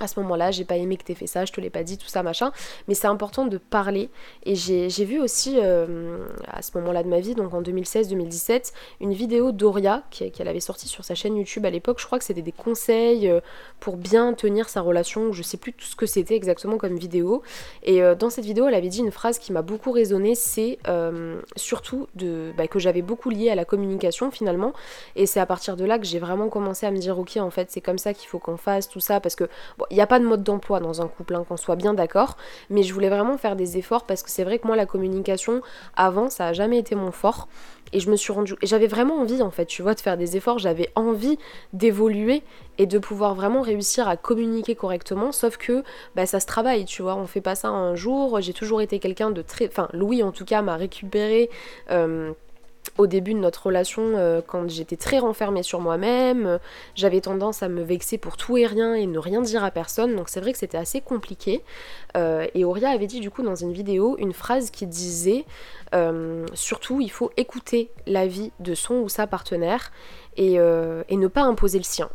à 0.01 0.09
ce 0.09 0.19
moment-là, 0.21 0.51
j'ai 0.51 0.65
pas 0.65 0.77
aimé 0.77 0.97
que 0.97 1.05
t'aies 1.05 1.15
fait 1.15 1.27
ça, 1.27 1.45
je 1.45 1.53
te 1.53 1.61
l'ai 1.61 1.71
pas 1.71 1.83
dit, 1.83 1.99
tout 1.99 2.09
ça, 2.09 2.23
machin. 2.23 2.53
Mais 2.89 2.95
c'est 2.95 3.07
important 3.07 3.47
de 3.47 3.59
parler. 3.59 4.11
Et 4.45 4.55
j'ai 4.55 5.05
vu 5.05 5.21
aussi, 5.21 5.59
euh, 5.61 6.27
à 6.47 6.63
ce 6.63 6.77
moment-là 6.79 7.03
de 7.03 7.09
ma 7.09 7.21
vie, 7.21 7.35
donc 7.35 7.55
en 7.55 7.63
2016-2017, 7.63 8.73
une 9.01 9.13
vidéo 9.13 9.53
d'Oria 9.53 10.03
qu'elle 10.11 10.49
avait 10.49 10.61
sortie 10.61 10.89
sur 10.89 11.05
sa 11.05 11.15
chaîne 11.15 11.37
YouTube 11.37 11.65
à 11.67 11.71
l'époque. 11.71 12.01
Je 12.01 12.07
crois 12.07 12.19
que 12.19 12.25
c'était 12.25 12.43
des 12.43 12.53
conseils 12.53 13.29
euh, 13.29 13.41
pour 13.81 13.97
bien 13.97 14.33
tenir 14.35 14.69
sa 14.69 14.81
relation. 14.81 15.33
Je 15.33 15.43
sais 15.43 15.57
plus 15.57 15.73
tout 15.73 15.85
ce 15.85 15.97
que 15.97 16.07
c'était 16.07 16.35
exactement 16.35 16.79
comme 16.79 16.97
vidéo. 16.97 17.43
Et 17.83 18.03
euh, 18.03 18.15
dans 18.15 18.31
cette 18.31 18.45
vidéo, 18.45 18.67
elle 18.69 18.75
avait 18.75 18.89
dit 18.89 19.01
une 19.01 19.13
phrase 19.13 19.39
qui 19.39 19.53
m'a 19.53 19.63
beaucoup 19.63 19.93
résonné 19.93 20.35
c'est 20.35 20.79
surtout 21.57 22.09
de, 22.15 22.53
bah, 22.57 22.67
que 22.67 22.79
j'avais 22.79 23.03
beaucoup 23.03 23.31
lié 23.31 23.51
à 23.51 23.55
la 23.55 23.65
communication 23.65 24.31
finalement. 24.31 24.73
Et 25.17 25.27
c'est 25.27 25.41
à 25.41 25.47
partir 25.47 25.77
de 25.77 25.85
là 25.85 25.99
que 25.99 26.05
j'ai 26.05 26.19
vraiment 26.19 26.49
commencé 26.49 26.87
à 26.87 26.91
me 26.91 26.99
dire, 26.99 27.19
ok, 27.19 27.37
en 27.37 27.51
fait, 27.51 27.71
c'est 27.71 27.81
comme 27.81 27.99
ça 27.99 28.15
qu'il 28.15 28.29
faut 28.29 28.39
qu'on 28.39 28.57
fasse 28.57 28.89
tout 28.89 29.01
ça. 29.01 29.21
Parce 29.21 29.35
que 29.35 29.49
il 29.91 29.95
n'y 29.95 30.03
a 30.03 30.07
pas 30.07 30.19
de 30.19 30.25
mode 30.25 30.43
d'emploi 30.43 30.81
dans 30.81 31.03
un 31.03 31.09
couple, 31.09 31.35
hein, 31.35 31.45
qu'on 31.49 31.57
soit 31.57 31.77
bien 31.77 31.95
d'accord, 31.95 32.37
mais 32.71 32.83
je 32.83 32.93
voulais 32.93 33.09
vraiment 33.09 33.37
faire 33.39 33.57
des 33.57 33.79
efforts 33.79 34.05
parce 34.05 34.23
que 34.23 34.31
c'est 34.31 34.45
vrai 34.45 34.59
que 34.59 34.67
moi 34.67 34.77
la 34.77 34.87
communication 34.87 35.63
avant 35.97 36.29
ça 36.29 36.49
a 36.49 36.53
jamais 36.53 36.79
été 36.79 36.95
mon 36.95 37.13
fort. 37.13 37.49
Et 37.95 38.01
je 38.01 38.11
me 38.11 38.17
suis 38.17 38.33
rendu 38.33 38.55
et 38.63 38.67
j'avais 38.67 38.87
vraiment 38.87 39.17
envie 39.21 39.43
en 39.43 39.51
fait, 39.51 39.67
tu 39.67 39.83
vois, 39.83 39.95
de 39.95 40.01
faire 40.01 40.17
des 40.17 40.37
efforts, 40.37 40.59
j'avais 40.59 40.91
envie 40.95 41.39
d'évoluer 41.75 42.43
et 42.79 42.87
de 42.87 42.99
pouvoir 42.99 43.35
vraiment 43.35 43.61
réussir 43.61 44.09
à 44.09 44.17
communiquer 44.17 44.75
correctement, 44.75 45.31
sauf 45.31 45.59
que 45.59 45.85
bah, 46.15 46.25
ça 46.25 46.41
se 46.41 46.47
travaille, 46.47 46.87
tu 46.87 47.03
vois, 47.03 47.17
on 47.17 47.27
fait 47.27 47.43
pas 47.43 47.55
ça 47.55 47.69
un 47.69 47.95
jour, 47.95 48.41
j'ai 48.41 48.55
toujours 48.55 48.81
été 48.81 48.99
quelqu'un 48.99 49.31
de 49.31 49.43
très, 49.43 49.69
enfin 49.69 49.89
Louis 49.93 50.23
en 50.23 50.33
tout 50.33 50.47
cas 50.47 50.63
m'a 50.63 50.77
récupéré 50.77 51.51
euh, 51.91 52.33
au 52.99 53.07
début 53.07 53.33
de 53.35 53.39
notre 53.39 53.67
relation, 53.67 54.03
euh, 54.17 54.41
quand 54.47 54.69
j'étais 54.69 54.97
très 54.97 55.19
renfermée 55.19 55.63
sur 55.63 55.81
moi-même, 55.81 56.47
euh, 56.47 56.59
j'avais 56.95 57.21
tendance 57.21 57.63
à 57.63 57.69
me 57.69 57.83
vexer 57.83 58.19
pour 58.19 58.37
tout 58.37 58.57
et 58.59 58.67
rien 58.67 58.95
et 58.95 59.07
ne 59.07 59.19
rien 59.19 59.41
dire 59.41 59.65
à 59.65 59.71
personne, 59.71 60.15
donc 60.15 60.29
c'est 60.29 60.41
vrai 60.41 60.53
que 60.53 60.59
c'était 60.59 60.79
assez 60.79 61.01
compliqué. 61.01 61.63
Euh, 62.17 62.47
et 62.55 62.65
Auria 62.65 62.91
avait 62.91 63.07
dit 63.07 63.21
du 63.21 63.31
coup 63.31 63.43
dans 63.43 63.55
une 63.55 63.73
vidéo 63.73 64.17
une 64.19 64.33
phrase 64.33 64.71
qui 64.71 64.87
disait 64.87 65.45
surtout 66.55 67.03
il 67.03 67.11
faut 67.11 67.31
écouter 67.37 67.91
l'avis 68.07 68.51
de 68.61 68.75
son 68.75 68.95
ou 68.95 69.11
sa 69.11 69.27
partenaire 69.27 69.93
et 70.39 70.57
ne 70.57 71.27
pas 71.27 71.43
imposer 71.43 71.77
le 71.77 71.85
sien. 71.85 72.09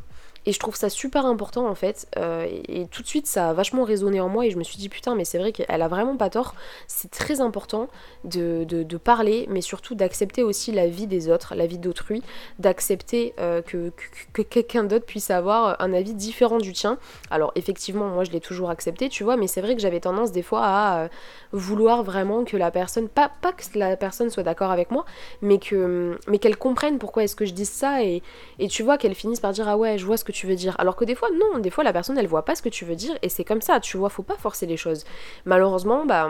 Et 0.47 0.53
je 0.53 0.59
trouve 0.59 0.77
ça 0.77 0.89
super 0.89 1.25
important 1.25 1.67
en 1.67 1.75
fait. 1.75 2.07
Euh, 2.15 2.47
et, 2.69 2.87
tout 2.87 3.01
de 3.01 3.07
suite, 3.07 3.27
ça 3.27 3.49
a 3.49 3.53
vachement 3.53 3.83
résonné 3.83 4.21
en 4.21 4.29
moi 4.29 4.45
et 4.45 4.49
je 4.49 4.57
me 4.57 4.63
suis 4.63 4.77
dit 4.77 4.87
putain, 4.87 5.13
mais 5.13 5.25
c'est 5.25 5.37
vrai 5.37 5.51
qu'elle 5.51 5.81
a 5.81 5.89
vraiment 5.89 6.15
pas 6.15 6.29
tort. 6.29 6.55
C'est 6.87 7.11
très 7.11 7.41
important 7.41 7.89
de, 8.23 8.65
parler, 8.97 9.45
mais 9.49 9.59
surtout 9.59 9.93
d'accepter 9.93 10.43
aussi 10.43 10.71
la 10.71 10.87
vie 10.87 11.05
des 11.05 11.29
autres, 11.29 11.53
la 11.53 11.67
vie 11.67 11.77
d'autrui, 11.77 12.23
d'accepter 12.59 13.33
euh, 13.39 13.61
que, 13.61 13.91
que, 14.31 14.41
quelqu'un 14.41 14.85
d'autre 14.85 15.05
puisse 15.05 15.31
avoir 15.31 15.81
un 15.81 15.93
avis 15.93 16.13
différent 16.13 16.59
du 16.59 16.71
tien. 16.71 16.97
Alors 17.29 17.51
effectivement, 17.55 18.07
moi 18.07 18.23
je 18.23 18.31
l'ai 18.31 18.39
toujours 18.39 18.69
accepté, 18.69 19.09
tu 19.09 19.25
vois, 19.25 19.35
mais 19.35 19.47
c'est 19.47 19.61
vrai 19.61 19.75
que 19.75 19.81
j'avais 19.81 19.99
tendance 19.99 20.31
des 20.31 20.43
fois 20.43 20.61
à 20.63 20.99
euh, 20.99 21.07
vouloir 21.51 22.03
vraiment 22.03 22.45
que 22.45 22.55
la 22.55 22.71
personne, 22.71 23.09
pas, 23.09 23.29
pas 23.41 23.51
que 23.51 23.77
la 23.77 23.97
personne 23.97 24.29
soit 24.29 24.43
d'accord 24.43 24.71
avec 24.71 24.91
moi, 24.91 25.03
mais 25.41 25.57
que 25.57 26.17
mais 26.27 26.39
qu'elle 26.39 26.57
comprenne 26.57 26.99
pourquoi 26.99 27.25
est-ce 27.25 27.35
que 27.35 27.45
je 27.45 27.53
dis 27.53 27.65
ça 27.65 28.01
et, 28.01 28.23
et 28.59 28.69
tu 28.69 28.81
vois 28.81 28.97
qu'elle 28.97 29.15
finisse 29.15 29.41
par 29.41 29.51
dire 29.51 29.67
ah 29.67 29.77
ouais, 29.77 29.97
je 29.97 30.05
vois 30.05 30.15
ce 30.15 30.23
que 30.23 30.31
tu 30.31 30.36
tu 30.37 30.47
veux 30.47 30.55
dire. 30.55 30.75
Alors 30.79 30.95
que 30.95 31.05
des 31.05 31.15
fois, 31.15 31.29
non, 31.31 31.59
des 31.59 31.69
fois 31.69 31.83
la 31.83 31.93
personne 31.93 32.17
elle 32.17 32.27
voit 32.27 32.45
pas 32.45 32.55
ce 32.55 32.61
que 32.61 32.69
tu 32.69 32.85
veux 32.85 32.95
dire 32.95 33.17
et 33.21 33.29
c'est 33.29 33.43
comme 33.43 33.61
ça, 33.61 33.79
tu 33.79 33.97
vois, 33.97 34.09
faut 34.09 34.23
pas 34.23 34.37
forcer 34.37 34.65
les 34.65 34.77
choses. 34.77 35.03
Malheureusement, 35.45 36.05
bah 36.05 36.29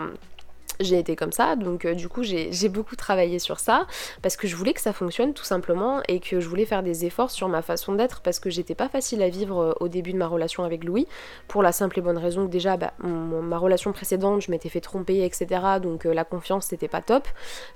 j'ai 0.80 0.98
été 0.98 1.16
comme 1.16 1.32
ça, 1.32 1.56
donc 1.56 1.84
euh, 1.84 1.94
du 1.94 2.08
coup 2.08 2.22
j'ai 2.22 2.68
beaucoup 2.68 2.96
travaillé 2.96 3.38
sur 3.38 3.58
ça 3.58 3.86
parce 4.22 4.36
que 4.36 4.46
je 4.46 4.54
voulais 4.54 4.72
que 4.72 4.80
ça 4.80 4.92
fonctionne 4.92 5.34
tout 5.34 5.44
simplement 5.44 6.00
et 6.08 6.20
que 6.20 6.40
je 6.40 6.48
voulais 6.48 6.66
faire 6.66 6.82
des 6.82 7.04
efforts 7.04 7.30
sur 7.30 7.48
ma 7.48 7.62
façon 7.62 7.94
d'être 7.94 8.20
parce 8.20 8.38
que 8.38 8.50
j'étais 8.50 8.74
pas 8.74 8.88
facile 8.88 9.22
à 9.22 9.28
vivre 9.28 9.60
euh, 9.60 9.72
au 9.80 9.88
début 9.88 10.12
de 10.12 10.18
ma 10.18 10.26
relation 10.26 10.64
avec 10.64 10.84
Louis 10.84 11.08
pour 11.48 11.62
la 11.62 11.72
simple 11.72 11.98
et 11.98 12.02
bonne 12.02 12.18
raison 12.18 12.46
que 12.46 12.50
déjà 12.50 12.76
bah, 12.76 12.92
ma 13.00 13.58
relation 13.58 13.92
précédente 13.92 14.42
je 14.42 14.50
m'étais 14.50 14.68
fait 14.68 14.80
tromper 14.80 15.24
etc 15.24 15.60
donc 15.82 16.06
euh, 16.06 16.14
la 16.14 16.24
confiance 16.24 16.66
c'était 16.66 16.88
pas 16.88 17.02
top. 17.02 17.26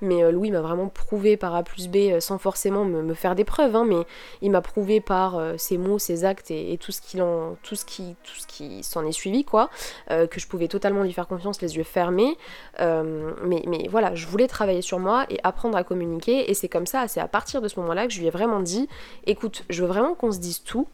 Mais 0.00 0.30
Louis 0.30 0.50
m'a 0.50 0.60
vraiment 0.60 0.88
prouvé 0.88 1.36
par 1.36 1.54
A 1.54 1.62
plus 1.62 1.88
B 1.88 2.20
sans 2.20 2.38
forcément 2.38 2.84
me, 2.84 3.14
faire 3.14 3.34
des 3.34 3.44
preuves 3.44 3.74
hein, 3.74 3.84
mais 3.86 4.04
il 4.42 4.50
m'a 4.50 4.60
prouvé 4.60 5.00
par 5.00 5.40
ses 5.56 5.78
mots, 5.78 5.98
ses 5.98 6.24
actes 6.24 6.50
et, 6.50 6.78
tout 6.80 6.92
ce 6.92 7.00
qui 7.00 7.20
en, 7.20 7.56
tout 7.62 7.76
ce 7.76 7.84
qui 7.84 8.16
tout 8.22 8.34
ce 8.38 8.46
qui 8.46 8.82
s'en 8.82 9.04
est 9.06 9.12
suivi 9.12 9.44
quoi 9.44 9.70
que 10.08 10.40
je 10.40 10.46
pouvais 10.46 10.68
totalement 10.68 11.02
lui 11.02 11.12
faire 11.12 11.26
confiance 11.26 11.60
les 11.60 11.76
yeux 11.76 11.84
fermés 11.84 12.36
mais, 13.44 13.62
mais 13.66 13.88
voilà, 13.90 14.14
je 14.14 14.26
voulais 14.26 14.48
travailler 14.48 14.82
sur 14.82 14.98
moi 14.98 15.26
et 15.30 15.38
apprendre 15.42 15.76
à 15.76 15.84
communiquer. 15.84 16.50
Et 16.50 16.54
c'est 16.54 16.68
comme 16.68 16.86
ça, 16.86 17.08
c'est 17.08 17.20
à 17.20 17.28
partir 17.28 17.60
de 17.60 17.68
ce 17.68 17.78
moment-là 17.80 18.06
que 18.06 18.12
je 18.12 18.20
lui 18.20 18.26
ai 18.26 18.30
vraiment 18.30 18.60
dit 18.60 18.88
écoute, 19.26 19.64
je 19.70 19.82
veux 19.82 19.88
vraiment 19.88 20.14
qu'on 20.14 20.32
se 20.32 20.38
dise 20.38 20.62
tout. 20.62 20.88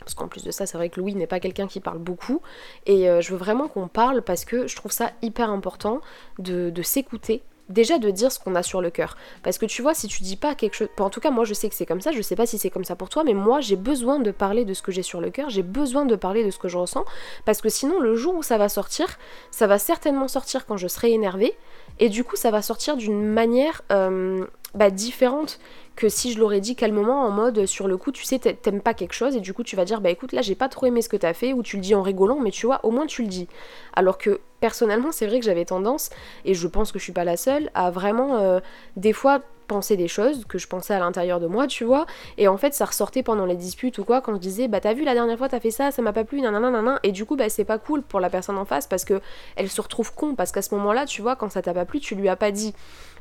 Parce 0.00 0.14
qu'en 0.14 0.28
plus 0.28 0.44
de 0.44 0.50
ça, 0.50 0.66
c'est 0.66 0.76
vrai 0.76 0.90
que 0.90 1.00
Louis 1.00 1.14
n'est 1.14 1.26
pas 1.26 1.40
quelqu'un 1.40 1.66
qui 1.66 1.80
parle 1.80 1.98
beaucoup. 1.98 2.42
Et 2.84 3.08
euh, 3.08 3.22
je 3.22 3.32
veux 3.32 3.38
vraiment 3.38 3.68
qu'on 3.68 3.88
parle 3.88 4.20
parce 4.20 4.44
que 4.44 4.66
je 4.66 4.76
trouve 4.76 4.92
ça 4.92 5.12
hyper 5.22 5.48
important 5.48 6.00
de 6.38 6.82
s'écouter 6.82 7.42
déjà 7.68 7.98
de 7.98 8.10
dire 8.10 8.30
ce 8.30 8.38
qu'on 8.38 8.54
a 8.54 8.62
sur 8.62 8.80
le 8.80 8.90
cœur. 8.90 9.16
Parce 9.42 9.58
que 9.58 9.66
tu 9.66 9.82
vois, 9.82 9.94
si 9.94 10.08
tu 10.08 10.22
dis 10.22 10.36
pas 10.36 10.54
quelque 10.54 10.74
chose. 10.74 10.88
En 10.98 11.10
tout 11.10 11.20
cas, 11.20 11.30
moi 11.30 11.44
je 11.44 11.54
sais 11.54 11.68
que 11.68 11.74
c'est 11.74 11.86
comme 11.86 12.00
ça, 12.00 12.12
je 12.12 12.22
sais 12.22 12.36
pas 12.36 12.46
si 12.46 12.58
c'est 12.58 12.70
comme 12.70 12.84
ça 12.84 12.96
pour 12.96 13.08
toi, 13.08 13.24
mais 13.24 13.34
moi 13.34 13.60
j'ai 13.60 13.76
besoin 13.76 14.18
de 14.18 14.30
parler 14.30 14.64
de 14.64 14.74
ce 14.74 14.82
que 14.82 14.92
j'ai 14.92 15.02
sur 15.02 15.20
le 15.20 15.30
cœur, 15.30 15.50
j'ai 15.50 15.62
besoin 15.62 16.04
de 16.04 16.16
parler 16.16 16.44
de 16.44 16.50
ce 16.50 16.58
que 16.58 16.68
je 16.68 16.78
ressens, 16.78 17.04
parce 17.44 17.60
que 17.60 17.68
sinon, 17.68 18.00
le 18.00 18.16
jour 18.16 18.34
où 18.34 18.42
ça 18.42 18.58
va 18.58 18.68
sortir, 18.68 19.18
ça 19.50 19.66
va 19.66 19.78
certainement 19.78 20.28
sortir 20.28 20.66
quand 20.66 20.76
je 20.76 20.88
serai 20.88 21.12
énervée, 21.12 21.56
et 22.00 22.08
du 22.08 22.24
coup, 22.24 22.36
ça 22.36 22.50
va 22.50 22.62
sortir 22.62 22.96
d'une 22.96 23.24
manière 23.24 23.82
euh, 23.92 24.46
bah, 24.74 24.90
différente 24.90 25.58
que 25.96 26.08
si 26.08 26.32
je 26.32 26.40
l'aurais 26.40 26.60
dit 26.60 26.74
calmement 26.74 27.24
en 27.24 27.30
mode 27.30 27.66
sur 27.66 27.86
le 27.86 27.96
coup 27.96 28.10
tu 28.10 28.24
sais 28.24 28.38
t'aimes 28.38 28.80
pas 28.80 28.94
quelque 28.94 29.12
chose 29.12 29.36
et 29.36 29.40
du 29.40 29.54
coup 29.54 29.62
tu 29.62 29.76
vas 29.76 29.84
dire 29.84 30.00
bah 30.00 30.10
écoute 30.10 30.32
là 30.32 30.42
j'ai 30.42 30.56
pas 30.56 30.68
trop 30.68 30.86
aimé 30.86 31.02
ce 31.02 31.08
que 31.08 31.16
t'as 31.16 31.34
fait 31.34 31.52
ou 31.52 31.62
tu 31.62 31.76
le 31.76 31.82
dis 31.82 31.94
en 31.94 32.02
rigolant 32.02 32.40
mais 32.40 32.50
tu 32.50 32.66
vois 32.66 32.80
au 32.84 32.90
moins 32.90 33.06
tu 33.06 33.22
le 33.22 33.28
dis 33.28 33.46
alors 33.92 34.18
que 34.18 34.40
personnellement 34.58 35.12
c'est 35.12 35.26
vrai 35.26 35.38
que 35.38 35.44
j'avais 35.44 35.64
tendance 35.64 36.10
et 36.44 36.54
je 36.54 36.66
pense 36.66 36.90
que 36.90 36.98
je 36.98 37.04
suis 37.04 37.12
pas 37.12 37.22
la 37.22 37.36
seule 37.36 37.70
à 37.74 37.92
vraiment 37.92 38.38
euh, 38.38 38.58
des 38.96 39.12
fois 39.12 39.40
penser 39.66 39.96
des 39.96 40.08
choses 40.08 40.44
que 40.46 40.58
je 40.58 40.66
pensais 40.66 40.94
à 40.94 40.98
l'intérieur 40.98 41.40
de 41.40 41.46
moi, 41.46 41.66
tu 41.66 41.84
vois. 41.84 42.06
Et 42.38 42.48
en 42.48 42.56
fait, 42.56 42.74
ça 42.74 42.84
ressortait 42.84 43.22
pendant 43.22 43.46
les 43.46 43.56
disputes 43.56 43.98
ou 43.98 44.04
quoi, 44.04 44.20
quand 44.20 44.34
je 44.34 44.40
disais, 44.40 44.68
bah 44.68 44.80
t'as 44.80 44.94
vu 44.94 45.04
la 45.04 45.14
dernière 45.14 45.38
fois 45.38 45.48
t'as 45.48 45.60
fait 45.60 45.70
ça, 45.70 45.90
ça 45.90 46.02
m'a 46.02 46.12
pas 46.12 46.24
plu, 46.24 46.40
nanana, 46.40 46.70
nanana. 46.70 47.00
Et 47.02 47.12
du 47.12 47.24
coup, 47.24 47.36
bah 47.36 47.48
c'est 47.48 47.64
pas 47.64 47.78
cool 47.78 48.02
pour 48.02 48.20
la 48.20 48.30
personne 48.30 48.58
en 48.58 48.64
face 48.64 48.86
parce 48.86 49.04
que 49.04 49.20
elle 49.56 49.68
se 49.68 49.80
retrouve 49.80 50.14
con, 50.14 50.34
parce 50.34 50.52
qu'à 50.52 50.62
ce 50.62 50.74
moment-là, 50.74 51.06
tu 51.06 51.22
vois, 51.22 51.36
quand 51.36 51.50
ça 51.50 51.62
t'a 51.62 51.74
pas 51.74 51.84
plu, 51.84 52.00
tu 52.00 52.14
lui 52.14 52.28
as 52.28 52.36
pas 52.36 52.50
dit. 52.50 52.74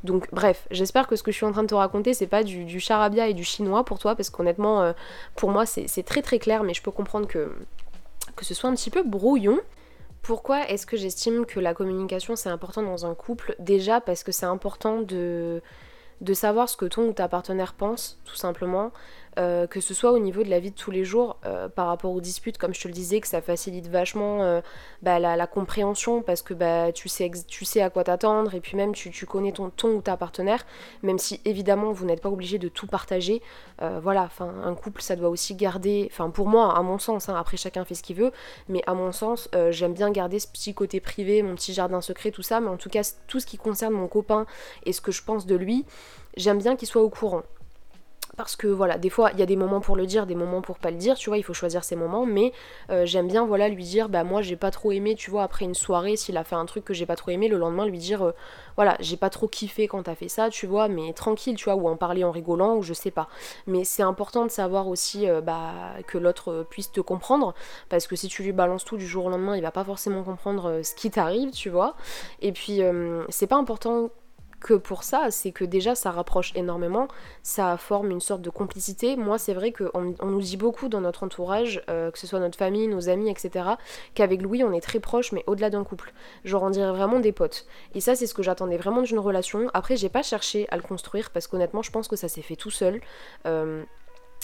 Donc 0.04 0.28
bref, 0.34 0.68
j'espère 0.70 1.08
que 1.08 1.16
ce 1.16 1.24
que 1.24 1.32
je 1.32 1.38
suis 1.38 1.46
en 1.46 1.52
train 1.52 1.64
de 1.64 1.68
te 1.68 1.76
raconter, 1.76 2.14
c'est 2.14 2.28
pas 2.28 2.44
du, 2.44 2.80
charabia 2.80 3.28
et 3.28 3.34
du 3.34 3.44
chinois 3.44 3.86
pour 3.86 4.00
toi, 4.00 4.16
parce 4.16 4.30
qu'honnêtement, 4.30 4.82
euh, 4.82 4.94
pour 5.36 5.50
moi, 5.50 5.66
c'est 5.66 6.04
très 6.04 6.22
très 6.22 6.40
clair, 6.40 6.64
mais 6.64 6.74
je 6.74 6.82
peux 6.82 6.92
comprendre 6.92 7.28
que, 7.28 7.52
ce 8.42 8.54
soit 8.54 8.70
un 8.70 8.76
petit 8.76 8.90
peu 8.90 9.04
brouillon. 9.04 9.60
Pourquoi 10.22 10.70
est-ce 10.70 10.86
que 10.86 10.98
j'estime 10.98 11.46
que 11.46 11.60
la 11.60 11.74
communication 11.74 12.36
c'est 12.36 12.50
important 12.50 12.82
dans 12.82 13.06
un 13.06 13.14
couple? 13.14 13.56
Déjà 13.60 14.00
parce 14.02 14.24
que 14.24 14.32
c'est 14.32 14.46
important 14.46 15.02
de 15.02 15.62
savoir 16.34 16.70
ce 16.70 16.78
que 16.78 16.86
ton 16.86 17.08
ou 17.08 17.14
ta 17.14 17.28
partenaire 17.28 17.74
pense, 17.74 18.20
tout 18.26 18.36
simplement, 18.36 18.92
euh, 19.38 19.68
que 19.68 19.82
ce 19.82 19.94
soit 19.94 20.12
au 20.12 20.20
niveau 20.20 20.44
de 20.44 20.50
la 20.50 20.60
vie 20.60 20.72
de 20.72 20.76
tous 20.76 20.92
les 20.92 21.04
jours, 21.04 21.38
euh, 21.46 21.68
par 21.68 21.88
rapport 21.88 22.12
aux 22.12 22.22
disputes, 22.22 22.58
comme 22.58 22.74
je 22.74 22.82
te 22.82 22.88
le 22.88 22.94
disais, 22.94 23.20
que 23.20 23.28
ça 23.28 23.42
facilite 23.42 23.88
vachement 23.88 24.44
euh, 24.44 24.62
bah, 25.02 25.20
la, 25.20 25.48
compréhension, 25.48 26.22
parce 26.22 26.42
que 26.42 26.54
bah, 26.54 26.92
tu, 26.92 27.10
sais 27.10 27.32
tu 27.48 27.66
sais 27.66 27.82
à 27.82 27.90
quoi 27.90 28.04
t'attendre, 28.04 28.54
et 28.54 28.60
puis 28.60 28.78
même 28.78 28.94
tu, 28.94 29.26
connais 29.26 29.52
ton 29.52 29.70
ton 29.70 29.90
ou 29.90 30.02
ta 30.02 30.18
partenaire, 30.18 30.66
même 31.02 31.18
si 31.18 31.42
évidemment 31.46 31.92
vous 31.92 32.06
n'êtes 32.06 32.22
pas 32.22 32.30
obligé 32.30 32.60
de 32.60 32.68
tout 32.68 32.88
partager. 32.88 33.42
voilà, 34.02 34.24
enfin 34.24 34.54
un 34.64 34.76
couple 34.76 35.02
ça 35.02 35.16
doit 35.16 35.30
aussi 35.30 35.56
garder, 35.56 36.08
enfin 36.12 36.30
pour 36.30 36.48
moi, 36.48 36.78
à 36.78 36.82
mon 36.82 37.00
sens, 37.00 37.30
hein, 37.30 37.36
après 37.38 37.58
chacun 37.58 37.86
fait 37.86 37.96
ce 37.96 38.04
qu'il 38.04 38.16
veut, 38.16 38.32
mais 38.70 38.82
à 38.88 38.94
mon 38.94 39.12
sens, 39.12 39.50
j'aime 39.70 39.94
bien 39.94 40.12
garder 40.12 40.40
ce 40.40 40.48
petit 40.48 40.74
côté 40.74 41.00
privé, 41.00 41.42
mon 41.44 41.56
petit 41.56 41.74
jardin 41.74 42.02
secret, 42.02 42.32
tout 42.32 42.44
ça, 42.44 42.60
mais 42.60 42.70
en 42.70 42.78
tout 42.78 42.90
cas 42.90 43.02
tout 43.28 43.40
ce 43.40 43.46
qui 43.46 43.58
concerne 43.58 43.94
mon 43.94 44.08
copain 44.08 44.46
et 44.86 44.94
ce 44.94 45.02
que 45.02 45.12
je 45.12 45.24
pense 45.24 45.46
de 45.46 45.56
lui, 45.56 45.86
j'aime 46.38 46.60
bien 46.60 46.76
qu'il 46.76 46.88
soit 46.88 47.02
au 47.02 47.10
courant 47.10 47.44
parce 48.36 48.56
que 48.56 48.68
voilà, 48.68 48.98
des 48.98 49.10
fois 49.10 49.32
il 49.34 49.40
y 49.40 49.44
a 49.44 49.46
des 49.46 49.56
moments 49.56 49.80
pour 49.80 49.96
le 49.96 50.06
dire, 50.06 50.26
des 50.26 50.36
moments 50.36 50.62
pour 50.62 50.80
pas 50.80 50.92
le 50.92 50.98
dire, 50.98 51.16
tu 51.16 51.30
vois, 51.30 51.38
il 51.38 51.44
faut 51.44 51.54
choisir 51.54 51.84
ses 51.84 51.96
moments, 51.96 52.26
mais 52.26 52.52
euh, 52.90 53.06
j'aime 53.06 53.28
bien 53.28 53.46
voilà 53.46 53.70
lui 53.70 53.84
dire 53.84 54.10
bah 54.10 54.24
moi 54.24 54.42
j'ai 54.42 54.56
pas 54.56 54.72
trop 54.72 54.92
aimé, 54.92 55.16
tu 55.16 55.30
vois, 55.30 55.44
après 55.44 55.66
une 55.66 55.76
soirée, 55.76 56.16
s'il 56.16 56.38
a 56.38 56.44
fait 56.44 56.56
un 56.56 56.66
truc 56.66 56.84
que 56.84 56.94
j'ai 56.94 57.06
pas 57.06 57.16
trop 57.16 57.32
aimé, 57.32 57.48
le 57.48 57.58
lendemain 57.58 57.86
lui 57.86 58.00
dire 58.00 58.24
euh, 58.24 58.32
voilà, 58.76 58.98
j'ai 59.00 59.18
pas 59.18 59.30
trop 59.30 59.48
kiffé 59.48 59.88
quand 59.88 60.04
t'as 60.04 60.16
fait 60.16 60.30
ça, 60.30 60.50
tu 60.50 60.66
vois, 60.66 60.88
mais 60.88 61.14
tranquille, 61.14 61.56
tu 61.56 61.66
vois, 61.66 61.76
ou 61.76 61.88
en 61.88 61.96
parler 61.96 62.24
en 62.24 62.32
rigolant, 62.32 62.76
ou 62.76 62.82
je 62.82 62.94
sais 62.94 63.12
pas. 63.12 63.28
Mais 63.68 63.84
c'est 63.84 64.04
important 64.04 64.46
de 64.46 64.52
savoir 64.52 64.88
aussi 64.88 65.30
euh, 65.30 65.42
bah, 65.42 65.74
que 66.08 66.18
l'autre 66.18 66.66
puisse 66.70 66.92
te 66.92 67.02
comprendre, 67.02 67.54
parce 67.90 68.08
que 68.08 68.16
si 68.16 68.28
tu 68.28 68.44
lui 68.44 68.52
balances 68.52 68.86
tout 68.86 68.98
du 68.98 69.08
jour 69.08 69.26
au 69.26 69.30
lendemain, 69.30 69.56
il 69.56 69.62
va 69.62 69.72
pas 69.72 69.84
forcément 69.84 70.24
comprendre 70.24 70.82
ce 70.84 70.96
qui 70.96 71.12
t'arrive, 71.12 71.52
tu 71.52 71.70
vois. 71.70 71.96
Et 72.42 72.52
puis 72.52 72.82
c'est 73.30 73.48
pas 73.48 73.58
important 73.58 74.10
que 74.64 74.74
pour 74.74 75.04
ça, 75.04 75.30
c'est 75.30 75.52
que 75.52 75.66
déjà 75.66 75.94
ça 75.94 76.10
rapproche 76.10 76.52
énormément, 76.56 77.08
ça 77.44 77.78
forme 77.78 78.10
une 78.10 78.22
sorte 78.22 78.42
de 78.42 78.50
complicité. 78.50 79.16
Moi, 79.16 79.38
c'est 79.38 79.54
vrai 79.54 79.72
qu'on 79.72 80.16
on 80.20 80.26
nous 80.26 80.42
dit 80.42 80.58
beaucoup 80.58 80.88
dans 80.88 81.02
notre 81.02 81.24
entourage, 81.24 81.84
euh, 81.90 82.10
que 82.10 82.18
ce 82.18 82.26
soit 82.26 82.40
notre 82.40 82.58
famille, 82.58 82.88
nos 82.88 83.10
amis, 83.10 83.30
etc., 83.30 83.66
qu'avec 84.16 84.42
Louis, 84.42 84.64
on 84.64 84.72
est 84.72 84.82
très 84.82 85.00
proche, 85.00 85.34
mais 85.34 85.44
au-delà 85.46 85.70
d'un 85.70 85.84
couple. 85.84 86.14
Genre, 86.46 86.64
on 86.64 86.70
dirait 86.70 86.92
vraiment 86.92 87.20
des 87.20 87.34
potes. 87.34 87.68
Et 87.94 88.02
ça, 88.02 88.16
c'est 88.16 88.26
ce 88.26 88.34
que 88.34 88.42
j'attendais 88.42 88.78
vraiment 88.78 89.02
d'une 89.02 89.20
relation. 89.20 89.70
Après, 89.74 89.98
j'ai 89.98 90.10
pas 90.10 90.24
cherché 90.24 90.66
à 90.72 90.78
le 90.78 90.82
construire 90.82 91.30
parce 91.30 91.48
qu'honnêtement, 91.48 91.82
je 91.82 91.92
pense 91.92 92.08
que 92.08 92.16
ça 92.16 92.30
s'est 92.30 92.42
fait 92.42 92.56
tout 92.56 92.72
seul. 92.72 93.02
Euh, 93.46 93.84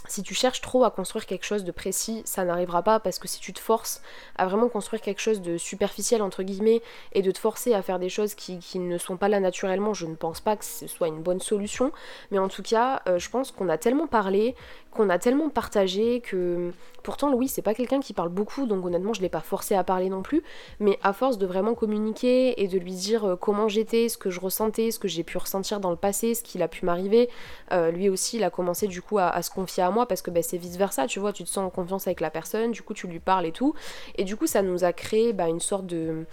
si 0.07 0.23
tu 0.23 0.33
cherches 0.33 0.61
trop 0.61 0.83
à 0.85 0.91
construire 0.91 1.25
quelque 1.25 1.45
chose 1.45 1.63
de 1.63 1.71
précis, 1.71 2.21
ça 2.25 2.45
n'arrivera 2.45 2.83
pas 2.83 2.99
parce 2.99 3.19
que 3.19 3.27
si 3.27 3.39
tu 3.39 3.53
te 3.53 3.59
forces 3.59 4.01
à 4.37 4.47
vraiment 4.47 4.69
construire 4.69 5.01
quelque 5.01 5.19
chose 5.19 5.41
de 5.41 5.57
superficiel 5.57 6.21
entre 6.21 6.41
guillemets 6.41 6.81
et 7.11 7.21
de 7.21 7.31
te 7.31 7.37
forcer 7.37 7.73
à 7.73 7.81
faire 7.81 7.99
des 7.99 8.09
choses 8.09 8.33
qui, 8.33 8.59
ne 8.79 8.97
sont 8.97 9.17
pas 9.17 9.27
là 9.27 9.39
naturellement, 9.39 9.93
je 9.93 10.05
ne 10.05 10.15
pense 10.15 10.39
pas 10.39 10.55
que 10.55 10.65
ce 10.65 10.87
soit 10.87 11.09
une 11.09 11.21
bonne 11.21 11.41
solution. 11.41 11.91
Mais 12.31 12.39
en 12.39 12.47
tout 12.47 12.63
cas, 12.63 13.01
euh, 13.07 13.19
je 13.19 13.29
pense 13.29 13.51
qu'on 13.51 13.67
a 13.67 13.77
tellement 13.77 14.07
parlé, 14.07 14.55
qu'on 14.91 15.09
a 15.09 15.19
tellement 15.19 15.49
partagé 15.49 16.21
que 16.21 16.71
pourtant 17.03 17.29
Louis 17.29 17.47
c'est 17.47 17.61
pas 17.61 17.73
quelqu'un 17.73 17.99
qui 17.99 18.13
parle 18.13 18.29
beaucoup 18.29 18.65
donc 18.65 18.85
honnêtement 18.85 19.13
je 19.13 19.21
l'ai 19.21 19.29
pas 19.29 19.39
forcé 19.39 19.75
à 19.75 19.83
parler 19.83 20.09
non 20.09 20.21
plus 20.21 20.43
mais 20.79 20.97
à 21.03 21.13
force 21.13 21.37
de 21.37 21.45
vraiment 21.45 21.75
communiquer 21.75 22.61
et 22.61 22.67
de 22.67 22.77
lui 22.77 22.93
dire 22.93 23.23
euh, 23.23 23.35
comment 23.35 23.67
j'étais, 23.67 24.09
ce 24.09 24.17
que 24.17 24.29
je 24.29 24.39
ressentais, 24.39 24.91
ce 24.91 24.99
que 24.99 25.07
j'ai 25.07 25.23
pu 25.23 25.37
ressentir 25.37 25.79
dans 25.79 25.91
le 25.91 25.95
passé, 25.95 26.33
ce 26.33 26.43
qu'il 26.43 26.63
a 26.63 26.67
pu 26.67 26.85
m'arriver, 26.85 27.29
euh, 27.71 27.91
lui 27.91 28.09
aussi 28.09 28.37
il 28.37 28.43
a 28.43 28.49
commencé 28.49 28.87
du 28.87 29.01
coup 29.01 29.19
à, 29.19 29.41
se 29.41 29.51
confier 29.51 29.83
à 29.83 29.88
moi 29.91 30.07
parce 30.07 30.21
que 30.21 30.31
bah, 30.31 30.41
c'est 30.41 30.57
vice 30.57 30.77
versa 30.77 31.07
tu 31.07 31.19
vois 31.19 31.33
tu 31.33 31.43
te 31.43 31.49
sens 31.49 31.65
en 31.65 31.69
confiance 31.69 32.07
avec 32.07 32.21
la 32.21 32.29
personne 32.29 32.71
du 32.71 32.81
coup 32.81 32.93
tu 32.93 33.07
lui 33.07 33.19
parles 33.19 33.45
et 33.45 33.51
tout 33.51 33.73
et 34.15 34.23
du 34.23 34.35
coup 34.35 34.47
ça 34.47 34.61
nous 34.61 34.83
a 34.83 34.93
créé 34.93 35.33
bah, 35.33 35.47
une 35.47 35.59
sorte 35.59 35.85
de 35.85 36.25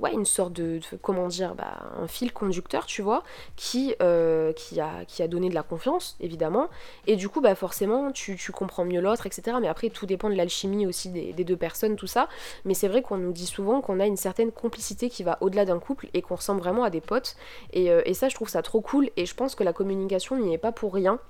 ouais, 0.00 0.12
une 0.12 0.24
sorte 0.24 0.52
de, 0.52 0.80
comment 1.02 1.26
dire, 1.28 1.54
bah, 1.54 1.82
un 1.98 2.06
fil 2.06 2.32
conducteur, 2.32 2.86
tu 2.86 3.02
vois, 3.02 3.22
qui, 3.56 3.94
euh, 4.02 4.52
qui, 4.52 4.80
a, 4.80 5.04
qui 5.06 5.22
a 5.22 5.28
donné 5.28 5.48
de 5.48 5.54
la 5.54 5.62
confiance, 5.62 6.16
évidemment. 6.20 6.68
Et 7.06 7.16
du 7.16 7.28
coup, 7.28 7.42
forcément, 7.54 8.12
tu, 8.12 8.36
comprends 8.52 8.84
mieux 8.84 9.00
l'autre, 9.00 9.26
etc. 9.26 9.56
Mais 9.60 9.68
après, 9.68 9.90
tout 9.90 10.06
dépend 10.06 10.30
de 10.30 10.34
l'alchimie 10.34 10.86
aussi 10.86 11.08
des, 11.10 11.32
deux 11.32 11.56
personnes, 11.56 11.96
tout 11.96 12.06
ça. 12.06 12.28
Mais 12.64 12.74
c'est 12.74 12.88
vrai 12.88 13.02
qu'on 13.02 13.18
nous 13.18 13.32
dit 13.32 13.46
souvent 13.46 13.80
qu'on 13.80 14.00
a 14.00 14.06
une 14.06 14.16
certaine 14.16 14.52
complicité 14.52 15.08
qui 15.08 15.22
va 15.22 15.38
au-delà 15.40 15.64
d'un 15.64 15.78
couple 15.78 16.08
et 16.14 16.22
qu'on 16.22 16.36
ressemble 16.36 16.60
vraiment 16.60 16.84
à 16.84 16.90
des 16.90 17.00
potes. 17.00 17.36
Et, 17.72 17.90
euh, 17.90 18.02
et 18.04 18.14
ça, 18.14 18.28
je 18.28 18.34
trouve 18.34 18.48
ça 18.48 18.62
trop 18.62 18.80
cool. 18.80 19.10
Et 19.16 19.26
je 19.26 19.34
pense 19.34 19.54
que 19.54 19.64
la 19.64 19.72
communication 19.72 20.36
n'y 20.36 20.52
est 20.52 20.58
pas 20.58 20.72
pour 20.72 20.94
rien 20.94 21.20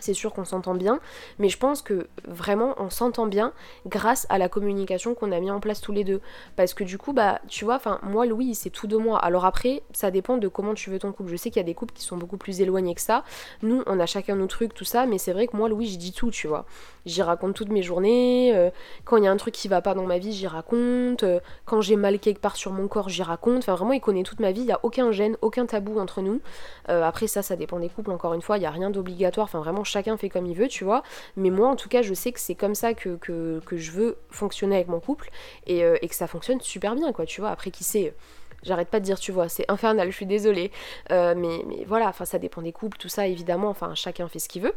c'est 0.00 0.14
sûr 0.14 0.32
qu'on 0.32 0.44
s'entend 0.44 0.74
bien, 0.74 1.00
mais 1.38 1.48
je 1.48 1.58
pense 1.58 1.82
que 1.82 2.06
vraiment 2.26 2.74
on 2.78 2.90
s'entend 2.90 3.26
bien 3.26 3.52
grâce 3.86 4.26
à 4.28 4.38
la 4.38 4.48
communication 4.48 5.14
qu'on 5.14 5.32
a 5.32 5.40
mis 5.40 5.50
en 5.50 5.60
place 5.60 5.80
tous 5.80 5.92
les 5.92 6.04
deux. 6.04 6.20
Parce 6.56 6.74
que 6.74 6.84
du 6.84 6.98
coup, 6.98 7.12
bah, 7.12 7.40
tu 7.48 7.64
vois, 7.64 7.76
enfin, 7.76 7.98
moi, 8.02 8.26
Louis, 8.26 8.54
c'est 8.54 8.70
tout 8.70 8.86
de 8.86 8.96
moi. 8.96 9.18
Alors 9.18 9.44
après, 9.44 9.82
ça 9.92 10.10
dépend 10.10 10.36
de 10.36 10.48
comment 10.48 10.74
tu 10.74 10.90
veux 10.90 10.98
ton 10.98 11.12
couple. 11.12 11.30
Je 11.30 11.36
sais 11.36 11.50
qu'il 11.50 11.60
y 11.60 11.64
a 11.64 11.66
des 11.66 11.74
couples 11.74 11.94
qui 11.94 12.02
sont 12.04 12.16
beaucoup 12.16 12.36
plus 12.36 12.60
éloignés 12.60 12.94
que 12.94 13.00
ça. 13.00 13.24
Nous, 13.62 13.82
on 13.86 14.00
a 14.00 14.06
chacun 14.06 14.36
nos 14.36 14.46
trucs, 14.46 14.74
tout 14.74 14.84
ça, 14.84 15.06
mais 15.06 15.18
c'est 15.18 15.32
vrai 15.32 15.46
que 15.46 15.56
moi, 15.56 15.68
Louis, 15.68 15.86
je 15.86 15.98
dis 15.98 16.12
tout, 16.12 16.30
tu 16.30 16.46
vois. 16.46 16.66
J'y 17.04 17.22
raconte 17.22 17.54
toutes 17.54 17.70
mes 17.70 17.82
journées. 17.82 18.52
Euh, 18.54 18.70
quand 19.04 19.16
il 19.16 19.24
y 19.24 19.26
a 19.28 19.30
un 19.30 19.36
truc 19.36 19.54
qui 19.54 19.68
va 19.68 19.80
pas 19.80 19.94
dans 19.94 20.06
ma 20.06 20.18
vie, 20.18 20.32
j'y 20.32 20.46
raconte. 20.46 21.22
Euh, 21.22 21.40
quand 21.64 21.80
j'ai 21.80 21.96
mal 21.96 22.18
quelque 22.18 22.40
part 22.40 22.56
sur 22.56 22.72
mon 22.72 22.88
corps, 22.88 23.08
j'y 23.08 23.22
raconte. 23.22 23.58
Enfin, 23.58 23.74
vraiment, 23.74 23.92
il 23.92 24.00
connaît 24.00 24.24
toute 24.24 24.40
ma 24.40 24.52
vie. 24.52 24.62
Il 24.62 24.66
y 24.66 24.72
a 24.72 24.80
aucun 24.82 25.12
gêne, 25.12 25.36
aucun 25.40 25.66
tabou 25.66 25.98
entre 26.00 26.20
nous. 26.20 26.40
Euh, 26.88 27.04
après, 27.04 27.26
ça, 27.28 27.42
ça 27.42 27.56
dépend 27.56 27.78
des 27.78 27.88
couples. 27.88 28.10
Encore 28.10 28.34
une 28.34 28.42
fois, 28.42 28.58
il 28.58 28.62
y 28.62 28.66
a 28.66 28.70
rien 28.70 28.90
d'obligatoire. 28.90 29.44
Enfin, 29.44 29.60
vraiment, 29.60 29.84
chacun 29.86 30.16
fait 30.16 30.28
comme 30.28 30.46
il 30.46 30.56
veut, 30.56 30.68
tu 30.68 30.84
vois. 30.84 31.02
Mais 31.36 31.50
moi, 31.50 31.68
en 31.68 31.76
tout 31.76 31.88
cas, 31.88 32.02
je 32.02 32.14
sais 32.14 32.32
que 32.32 32.40
c'est 32.40 32.54
comme 32.54 32.74
ça 32.74 32.94
que, 32.94 33.16
que, 33.16 33.60
je 33.76 33.90
veux 33.90 34.18
fonctionner 34.30 34.76
avec 34.76 34.88
mon 34.88 35.00
couple 35.00 35.30
et, 35.66 35.84
euh, 35.84 35.96
que 35.96 36.14
ça 36.14 36.26
fonctionne 36.26 36.60
super 36.60 36.94
bien, 36.94 37.12
quoi, 37.12 37.26
tu 37.26 37.40
vois. 37.40 37.50
Après, 37.50 37.70
qui 37.70 37.84
sait 37.84 38.14
J'arrête 38.62 38.88
pas 38.88 39.00
de 39.00 39.04
dire, 39.04 39.18
tu 39.18 39.32
vois, 39.32 39.48
c'est 39.48 39.70
infernal, 39.70 40.10
je 40.10 40.16
suis 40.16 40.26
désolée. 40.26 40.72
Euh, 41.12 41.34
mais, 41.36 41.62
mais 41.68 41.84
voilà, 41.86 42.08
enfin, 42.08 42.24
ça 42.24 42.38
dépend 42.38 42.62
des 42.62 42.72
couples, 42.72 42.98
tout 42.98 43.08
ça, 43.08 43.26
évidemment. 43.26 43.68
Enfin, 43.68 43.94
chacun 43.94 44.28
fait 44.28 44.40
ce 44.40 44.48
qu'il 44.48 44.62
veut. 44.62 44.74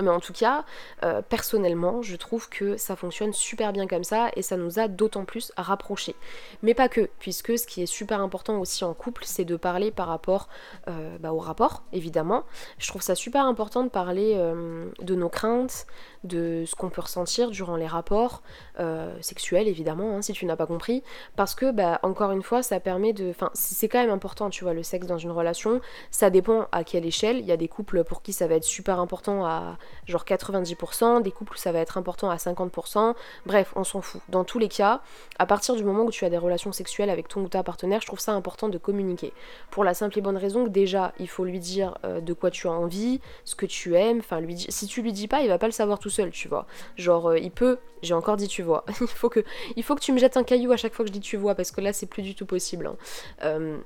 Mais 0.00 0.10
en 0.10 0.20
tout 0.20 0.32
cas, 0.32 0.64
euh, 1.02 1.20
personnellement, 1.20 2.00
je 2.00 2.16
trouve 2.16 2.48
que 2.48 2.76
ça 2.76 2.96
fonctionne 2.96 3.32
super 3.32 3.72
bien 3.72 3.86
comme 3.86 4.04
ça 4.04 4.30
et 4.36 4.42
ça 4.42 4.56
nous 4.56 4.78
a 4.78 4.88
d'autant 4.88 5.24
plus 5.24 5.52
rapprochés. 5.56 6.16
Mais 6.62 6.72
pas 6.72 6.88
que, 6.88 7.10
puisque 7.18 7.58
ce 7.58 7.66
qui 7.66 7.82
est 7.82 7.86
super 7.86 8.20
important 8.20 8.58
aussi 8.58 8.84
en 8.84 8.94
couple, 8.94 9.24
c'est 9.26 9.44
de 9.44 9.56
parler 9.56 9.90
par 9.90 10.08
rapport 10.08 10.48
euh, 10.88 11.18
bah, 11.18 11.32
au 11.32 11.38
rapport, 11.38 11.82
évidemment. 11.92 12.44
Je 12.78 12.88
trouve 12.88 13.02
ça 13.02 13.14
super 13.14 13.44
important 13.44 13.84
de 13.84 13.90
parler 13.90 14.34
euh, 14.36 14.90
de 15.00 15.14
nos 15.14 15.28
craintes, 15.28 15.86
de 16.24 16.64
ce 16.66 16.74
qu'on 16.74 16.88
peut 16.88 17.02
ressentir 17.02 17.50
durant 17.50 17.76
les 17.76 17.86
rapports 17.86 18.42
sexuels, 19.20 19.68
évidemment, 19.68 20.16
hein, 20.16 20.22
si 20.22 20.32
tu 20.32 20.46
n'as 20.46 20.56
pas 20.56 20.66
compris. 20.66 21.02
Parce 21.36 21.54
que, 21.54 21.70
bah, 21.70 21.98
encore 22.02 22.30
une 22.30 22.42
fois, 22.42 22.62
ça 22.62 22.80
permet 22.80 23.12
de... 23.12 23.30
Enfin, 23.30 23.50
c'est 23.54 23.88
quand 23.88 24.00
même 24.00 24.10
important, 24.10 24.50
tu 24.50 24.64
vois, 24.64 24.72
le 24.72 24.82
sexe 24.82 25.06
dans 25.06 25.18
une 25.18 25.30
relation. 25.30 25.80
Ça 26.10 26.30
dépend 26.30 26.66
à 26.72 26.84
quelle 26.84 27.04
échelle. 27.04 27.38
Il 27.38 27.46
y 27.46 27.52
a 27.52 27.56
des 27.56 27.68
couples 27.68 28.04
pour 28.04 28.22
qui 28.22 28.32
ça 28.32 28.46
va 28.46 28.54
être 28.54 28.64
super 28.64 29.00
important 29.00 29.44
à 29.44 29.76
genre 30.06 30.24
90%, 30.24 31.22
des 31.22 31.30
couples 31.30 31.54
où 31.54 31.56
ça 31.56 31.72
va 31.72 31.80
être 31.80 31.98
important 31.98 32.30
à 32.30 32.36
50%, 32.36 33.14
bref, 33.46 33.72
on 33.76 33.84
s'en 33.84 34.00
fout. 34.00 34.20
Dans 34.28 34.44
tous 34.44 34.58
les 34.58 34.68
cas, 34.68 35.00
à 35.38 35.46
partir 35.46 35.74
du 35.74 35.84
moment 35.84 36.04
où 36.04 36.10
tu 36.10 36.24
as 36.24 36.30
des 36.30 36.38
relations 36.38 36.72
sexuelles 36.72 37.10
avec 37.10 37.28
ton 37.28 37.42
ou 37.42 37.48
ta 37.48 37.62
partenaire, 37.62 38.00
je 38.00 38.06
trouve 38.06 38.20
ça 38.20 38.32
important 38.32 38.68
de 38.68 38.78
communiquer. 38.78 39.32
Pour 39.70 39.84
la 39.84 39.94
simple 39.94 40.18
et 40.18 40.20
bonne 40.20 40.36
raison 40.36 40.64
que 40.64 40.70
déjà, 40.70 41.12
il 41.18 41.28
faut 41.28 41.44
lui 41.44 41.58
dire 41.58 41.98
euh, 42.04 42.20
de 42.20 42.32
quoi 42.32 42.50
tu 42.50 42.66
as 42.66 42.72
envie, 42.72 43.20
ce 43.44 43.54
que 43.54 43.66
tu 43.66 43.96
aimes, 43.96 44.18
enfin 44.18 44.40
lui 44.40 44.52
si 44.68 44.86
tu 44.86 45.02
lui 45.02 45.12
dis 45.12 45.28
pas, 45.28 45.42
il 45.42 45.48
va 45.48 45.58
pas 45.58 45.66
le 45.66 45.72
savoir 45.72 45.98
tout 45.98 46.10
seul, 46.10 46.30
tu 46.30 46.48
vois. 46.48 46.66
Genre 46.96 47.30
euh, 47.30 47.38
il 47.38 47.50
peut, 47.50 47.78
j'ai 48.02 48.14
encore 48.14 48.36
dit 48.36 48.48
tu 48.48 48.62
vois. 48.62 48.84
il 49.00 49.82
faut 49.82 49.94
que 49.94 50.00
tu 50.00 50.12
me 50.12 50.18
jettes 50.18 50.36
un 50.36 50.44
caillou 50.44 50.72
à 50.72 50.76
chaque 50.76 50.94
fois 50.94 51.04
que 51.04 51.08
je 51.08 51.12
dis 51.12 51.20
tu 51.20 51.36
vois 51.36 51.54
parce 51.54 51.70
que 51.70 51.80
là 51.80 51.92
c'est 51.92 52.06
plus 52.06 52.22
du 52.22 52.34
tout 52.34 52.46
possible. 52.46 52.86
Hein. 52.86 52.96
Euh, 53.44 53.78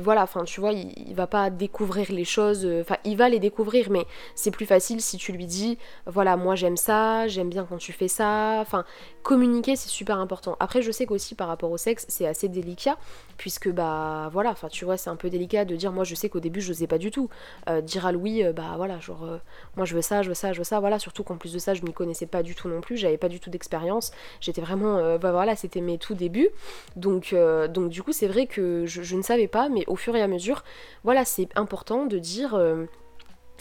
voilà, 0.00 0.22
enfin 0.22 0.44
tu 0.44 0.60
vois, 0.60 0.72
il, 0.72 1.14
va 1.14 1.26
pas 1.26 1.50
découvrir 1.50 2.10
les 2.10 2.24
choses, 2.24 2.64
euh, 2.64 2.80
enfin 2.80 2.96
il 3.04 3.16
va 3.16 3.28
les 3.28 3.38
découvrir, 3.38 3.90
mais 3.90 4.06
c'est 4.34 4.50
plus 4.50 4.64
facile 4.64 5.02
si 5.02 5.18
tu 5.18 5.32
lui 5.32 5.46
dis, 5.46 5.78
voilà, 6.06 6.36
moi 6.36 6.54
j'aime 6.54 6.76
ça, 6.76 7.28
j'aime 7.28 7.50
bien 7.50 7.66
quand 7.68 7.76
tu 7.76 7.92
fais 7.92 8.08
ça, 8.08 8.58
enfin 8.60 8.84
communiquer 9.22 9.76
c'est 9.76 9.90
super 9.90 10.18
important. 10.18 10.56
Après 10.58 10.80
je 10.80 10.90
sais 10.90 11.04
qu'aussi 11.04 11.34
par 11.34 11.48
rapport 11.48 11.70
au 11.70 11.76
sexe 11.76 12.06
c'est 12.08 12.26
assez 12.26 12.48
délicat, 12.48 12.96
puisque 13.36 13.68
bah 13.70 14.30
voilà, 14.32 14.50
enfin 14.50 14.68
tu 14.68 14.86
vois 14.86 14.96
c'est 14.96 15.10
un 15.10 15.16
peu 15.16 15.28
délicat 15.28 15.66
de 15.66 15.76
dire, 15.76 15.92
moi 15.92 16.04
je 16.04 16.14
sais 16.14 16.30
qu'au 16.30 16.40
début 16.40 16.62
je 16.62 16.72
sais 16.72 16.86
pas 16.86 16.98
du 16.98 17.10
tout, 17.10 17.28
euh, 17.68 17.82
dire 17.82 18.06
à 18.06 18.12
Louis, 18.12 18.44
euh, 18.44 18.52
bah 18.54 18.74
voilà, 18.76 18.98
genre 19.00 19.38
moi 19.76 19.84
je 19.84 19.94
veux 19.94 20.02
ça, 20.02 20.22
je 20.22 20.28
veux 20.28 20.34
ça, 20.34 20.54
je 20.54 20.58
veux 20.58 20.64
ça, 20.64 20.80
voilà, 20.80 20.98
surtout 20.98 21.24
qu'en 21.24 21.36
plus 21.36 21.52
de 21.52 21.58
ça 21.58 21.74
je 21.74 21.82
m'y 21.82 21.92
connaissais 21.92 22.26
pas 22.26 22.42
du 22.42 22.54
tout 22.54 22.68
non 22.68 22.80
plus, 22.80 22.96
j'avais 22.96 23.18
pas 23.18 23.28
du 23.28 23.38
tout 23.38 23.50
d'expérience, 23.50 24.12
j'étais 24.40 24.62
vraiment, 24.62 25.18
bah 25.18 25.32
voilà, 25.32 25.56
c'était 25.56 25.82
mes 25.82 25.98
tout 25.98 26.14
débuts, 26.14 26.48
donc, 26.96 27.34
donc 27.68 27.90
du 27.90 28.02
coup 28.02 28.12
c'est 28.12 28.28
vrai 28.28 28.46
que 28.46 28.86
je 28.86 29.14
ne 29.14 29.22
savais 29.22 29.46
pas 29.46 29.57
mais 29.68 29.84
au 29.88 29.96
fur 29.96 30.14
et 30.14 30.22
à 30.22 30.28
mesure, 30.28 30.62
voilà, 31.04 31.24
c'est 31.24 31.48
important 31.56 32.06
de 32.06 32.18
dire 32.18 32.56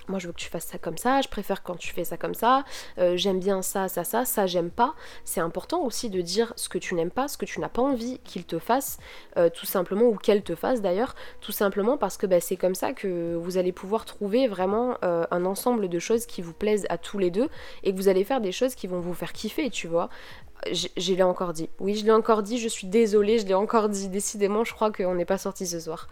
moi 0.08 0.20
je 0.20 0.28
veux 0.28 0.34
que 0.34 0.40
tu 0.40 0.50
fasses 0.50 0.66
ça 0.66 0.78
comme 0.78 0.98
ça, 0.98 1.22
je 1.22 1.28
préfère 1.28 1.64
quand 1.64 1.76
tu 1.76 1.94
fais 1.94 2.04
ça 2.04 2.18
comme 2.18 2.34
ça, 2.34 2.64
euh, 2.98 3.18
j'aime 3.18 3.40
bien 3.40 3.62
ça, 3.62 3.88
ça, 3.88 4.04
ça, 4.04 4.26
ça, 4.26 4.48
j'aime 4.48 4.70
pas. 4.70 4.96
C'est 5.26 5.42
important 5.42 5.84
aussi 5.84 6.10
de 6.10 6.22
dire 6.22 6.54
ce 6.56 6.70
que 6.70 6.78
tu 6.78 6.96
n'aimes 6.96 7.12
pas, 7.12 7.28
ce 7.28 7.38
que 7.38 7.46
tu 7.46 7.60
n'as 7.60 7.70
pas 7.70 7.82
envie 7.82 8.20
qu'il 8.24 8.46
te 8.46 8.60
fasse, 8.60 8.98
euh, 9.38 9.50
tout 9.50 9.66
simplement, 9.66 10.06
ou 10.06 10.16
qu'elle 10.16 10.44
te 10.44 10.56
fasse 10.56 10.82
d'ailleurs, 10.82 11.16
tout 11.42 11.52
simplement 11.52 11.98
parce 11.98 12.18
que 12.18 12.26
bah, 12.26 12.40
c'est 12.40 12.58
comme 12.58 12.76
ça 12.76 12.94
que 12.94 13.36
vous 13.36 13.58
allez 13.58 13.72
pouvoir 13.72 14.06
trouver 14.06 14.48
vraiment 14.48 14.98
euh, 15.04 15.26
un 15.32 15.46
ensemble 15.46 15.90
de 15.90 16.00
choses 16.00 16.26
qui 16.26 16.42
vous 16.42 16.54
plaisent 16.54 16.86
à 16.90 16.98
tous 16.98 17.18
les 17.18 17.32
deux 17.32 17.50
et 17.84 17.92
que 17.92 17.98
vous 17.98 18.08
allez 18.08 18.24
faire 18.24 18.42
des 18.42 18.52
choses 18.52 18.76
qui 18.76 18.88
vont 18.88 19.00
vous 19.00 19.14
faire 19.14 19.34
kiffer, 19.34 19.70
tu 19.70 19.88
vois 19.88 20.10
je, 20.72 21.14
l'ai 21.14 21.24
encore 21.24 21.54
dit. 21.54 21.70
Oui, 21.80 21.96
je 21.96 22.06
l'ai 22.06 22.12
encore 22.12 22.44
dit, 22.44 22.58
je 22.58 22.68
suis 22.68 22.88
désolée, 22.88 23.40
je 23.40 23.46
l'ai 23.46 23.54
encore 23.54 23.90
dit. 23.90 24.10
Décidément, 24.10 24.64
je 24.64 24.74
crois 24.74 24.92
qu'on 24.92 25.16
n'est 25.16 25.26
pas 25.26 25.38
sorti 25.38 25.68
ce 25.68 25.80
soir. 25.80 26.08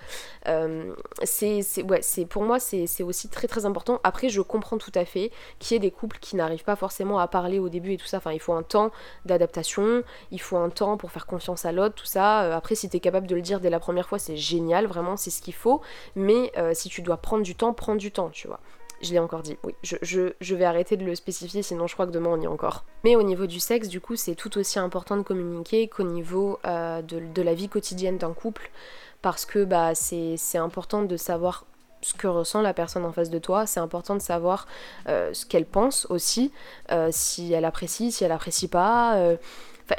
Euh, 0.47 0.93
c'est, 1.23 1.61
ouais, 1.83 2.01
c'est, 2.01 2.25
pour 2.25 2.43
moi, 2.43 2.59
c'est, 2.59 3.03
aussi 3.03 3.29
très 3.29 3.47
très 3.47 3.65
important. 3.65 3.99
Après, 4.03 4.29
je 4.29 4.41
comprends 4.41 4.77
tout 4.77 4.91
à 4.95 5.05
fait 5.05 5.31
qu'il 5.59 5.75
y 5.75 5.77
ait 5.77 5.79
des 5.79 5.91
couples 5.91 6.17
qui 6.19 6.35
n'arrivent 6.35 6.63
pas 6.63 6.75
forcément 6.75 7.19
à 7.19 7.27
parler 7.27 7.59
au 7.59 7.69
début 7.69 7.93
et 7.93 7.97
tout 7.97 8.05
ça. 8.05 8.17
Enfin, 8.17 8.31
il 8.31 8.39
faut 8.39 8.53
un 8.53 8.63
temps 8.63 8.91
d'adaptation, 9.25 10.03
il 10.31 10.41
faut 10.41 10.57
un 10.57 10.69
temps 10.69 10.97
pour 10.97 11.11
faire 11.11 11.25
confiance 11.25 11.65
à 11.65 11.71
l'autre, 11.71 11.95
tout 11.95 12.05
ça. 12.05 12.43
Euh, 12.43 12.55
après, 12.55 12.75
si 12.75 12.89
tu 12.89 12.97
es 12.97 12.99
capable 12.99 13.27
de 13.27 13.35
le 13.35 13.41
dire 13.41 13.59
dès 13.59 13.69
la 13.69 13.79
première 13.79 14.07
fois, 14.07 14.19
c'est 14.19 14.37
génial, 14.37 14.85
vraiment, 14.85 15.17
c'est 15.17 15.31
ce 15.31 15.41
qu'il 15.41 15.53
faut. 15.53 15.81
Mais 16.15 16.51
euh, 16.57 16.71
si 16.73 16.89
tu 16.89 17.01
dois 17.01 17.17
prendre 17.17 17.43
du 17.43 17.55
temps, 17.55 17.73
prends 17.73 17.95
du 17.95 18.11
temps, 18.11 18.29
tu 18.29 18.47
vois. 18.47 18.59
Je 19.05 19.13
l'ai 19.13 19.19
encore 19.19 19.41
dit, 19.41 19.57
oui. 19.63 19.73
Je, 19.83 20.55
vais 20.55 20.65
arrêter 20.65 20.97
de 20.97 21.05
le 21.05 21.15
spécifier, 21.15 21.61
sinon 21.61 21.87
je 21.87 21.93
crois 21.93 22.07
que 22.07 22.11
demain 22.11 22.31
on 22.31 22.41
y 22.41 22.45
est 22.45 22.47
encore. 22.47 22.83
Mais 23.03 23.15
au 23.15 23.23
niveau 23.23 23.45
du 23.45 23.59
sexe, 23.59 23.87
du 23.87 24.01
coup, 24.01 24.15
c'est 24.15 24.35
tout 24.35 24.57
aussi 24.57 24.79
important 24.79 25.15
de 25.15 25.21
communiquer 25.21 25.87
qu'au 25.87 26.03
niveau 26.03 26.59
euh, 26.65 27.01
de, 27.01 27.41
la 27.41 27.53
vie 27.53 27.69
quotidienne 27.69 28.17
d'un 28.17 28.33
couple, 28.33 28.71
parce 29.21 29.45
que 29.45 29.63
bah, 29.63 29.93
c'est 29.93 30.57
important 30.57 31.03
de 31.03 31.17
savoir 31.17 31.65
ce 32.01 32.13
que 32.13 32.27
ressent 32.27 32.61
la 32.61 32.73
personne 32.73 33.05
en 33.05 33.11
face 33.11 33.29
de 33.29 33.39
toi, 33.39 33.65
c'est 33.65 33.79
important 33.79 34.15
de 34.15 34.21
savoir 34.21 34.67
euh, 35.07 35.33
ce 35.33 35.45
qu'elle 35.45 35.65
pense 35.65 36.05
aussi, 36.09 36.51
euh, 36.91 37.09
si 37.11 37.53
elle 37.53 37.65
apprécie, 37.65 38.11
si 38.11 38.23
elle 38.23 38.31
apprécie 38.31 38.67
pas 38.67 39.17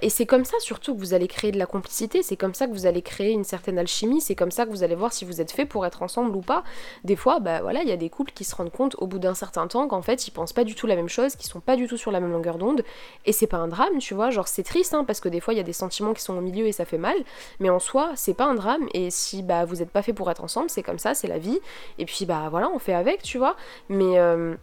et 0.02 0.10
c'est 0.10 0.26
comme 0.26 0.44
ça 0.44 0.58
surtout 0.60 0.94
que 0.94 1.00
vous 1.00 1.14
allez 1.14 1.28
créer 1.28 1.52
de 1.52 1.58
la 1.58 1.66
complicité, 1.66 2.22
c'est 2.22 2.36
comme 2.36 2.54
ça 2.54 2.66
que 2.66 2.72
vous 2.72 2.86
allez 2.86 3.02
créer 3.02 3.32
une 3.32 3.44
certaine 3.44 3.78
alchimie, 3.78 4.20
c'est 4.20 4.34
comme 4.34 4.50
ça 4.50 4.64
que 4.64 4.70
vous 4.70 4.82
allez 4.82 4.94
voir 4.94 5.12
si 5.12 5.24
vous 5.24 5.40
êtes 5.40 5.52
fait 5.52 5.64
pour 5.64 5.86
être 5.86 6.02
ensemble 6.02 6.34
ou 6.36 6.40
pas. 6.40 6.64
Des 7.04 7.16
fois, 7.16 7.40
bah 7.40 7.60
voilà, 7.60 7.82
il 7.82 7.88
y 7.88 7.92
a 7.92 7.96
des 7.96 8.10
couples 8.10 8.32
qui 8.32 8.44
se 8.44 8.54
rendent 8.54 8.72
compte 8.72 8.96
au 8.98 9.06
bout 9.06 9.18
d'un 9.18 9.34
certain 9.34 9.66
temps 9.66 9.86
qu'en 9.88 10.02
fait 10.02 10.26
ils 10.26 10.30
pensent 10.30 10.52
pas 10.52 10.64
du 10.64 10.74
tout 10.74 10.86
la 10.86 10.96
même 10.96 11.08
chose, 11.08 11.36
qu'ils 11.36 11.48
sont 11.48 11.60
pas 11.60 11.76
du 11.76 11.86
tout 11.86 11.96
sur 11.96 12.10
la 12.10 12.20
même 12.20 12.32
longueur 12.32 12.58
d'onde, 12.58 12.82
et 13.24 13.32
c'est 13.32 13.46
pas 13.46 13.58
un 13.58 13.68
drame, 13.68 13.98
tu 13.98 14.14
vois, 14.14 14.30
genre 14.30 14.48
c'est 14.48 14.62
triste 14.62 14.94
hein, 14.94 15.04
parce 15.04 15.20
que 15.20 15.28
des 15.28 15.40
fois 15.40 15.54
il 15.54 15.58
y 15.58 15.60
a 15.60 15.64
des 15.64 15.72
sentiments 15.72 16.14
qui 16.14 16.22
sont 16.22 16.36
au 16.36 16.40
milieu 16.40 16.66
et 16.66 16.72
ça 16.72 16.84
fait 16.84 16.98
mal, 16.98 17.16
mais 17.60 17.70
en 17.70 17.78
soi 17.78 18.12
c'est 18.16 18.34
pas 18.34 18.46
un 18.46 18.54
drame, 18.54 18.86
et 18.94 19.10
si 19.10 19.42
bah 19.42 19.64
vous 19.64 19.82
êtes 19.82 19.90
pas 19.90 20.02
fait 20.02 20.12
pour 20.12 20.30
être 20.30 20.42
ensemble, 20.42 20.70
c'est 20.70 20.82
comme 20.82 20.98
ça, 20.98 21.14
c'est 21.14 21.28
la 21.28 21.38
vie, 21.38 21.60
et 21.98 22.06
puis 22.06 22.26
bah 22.26 22.48
voilà, 22.50 22.70
on 22.74 22.78
fait 22.78 22.94
avec, 22.94 23.22
tu 23.22 23.38
vois, 23.38 23.56
mais. 23.88 24.18
Euh, 24.18 24.56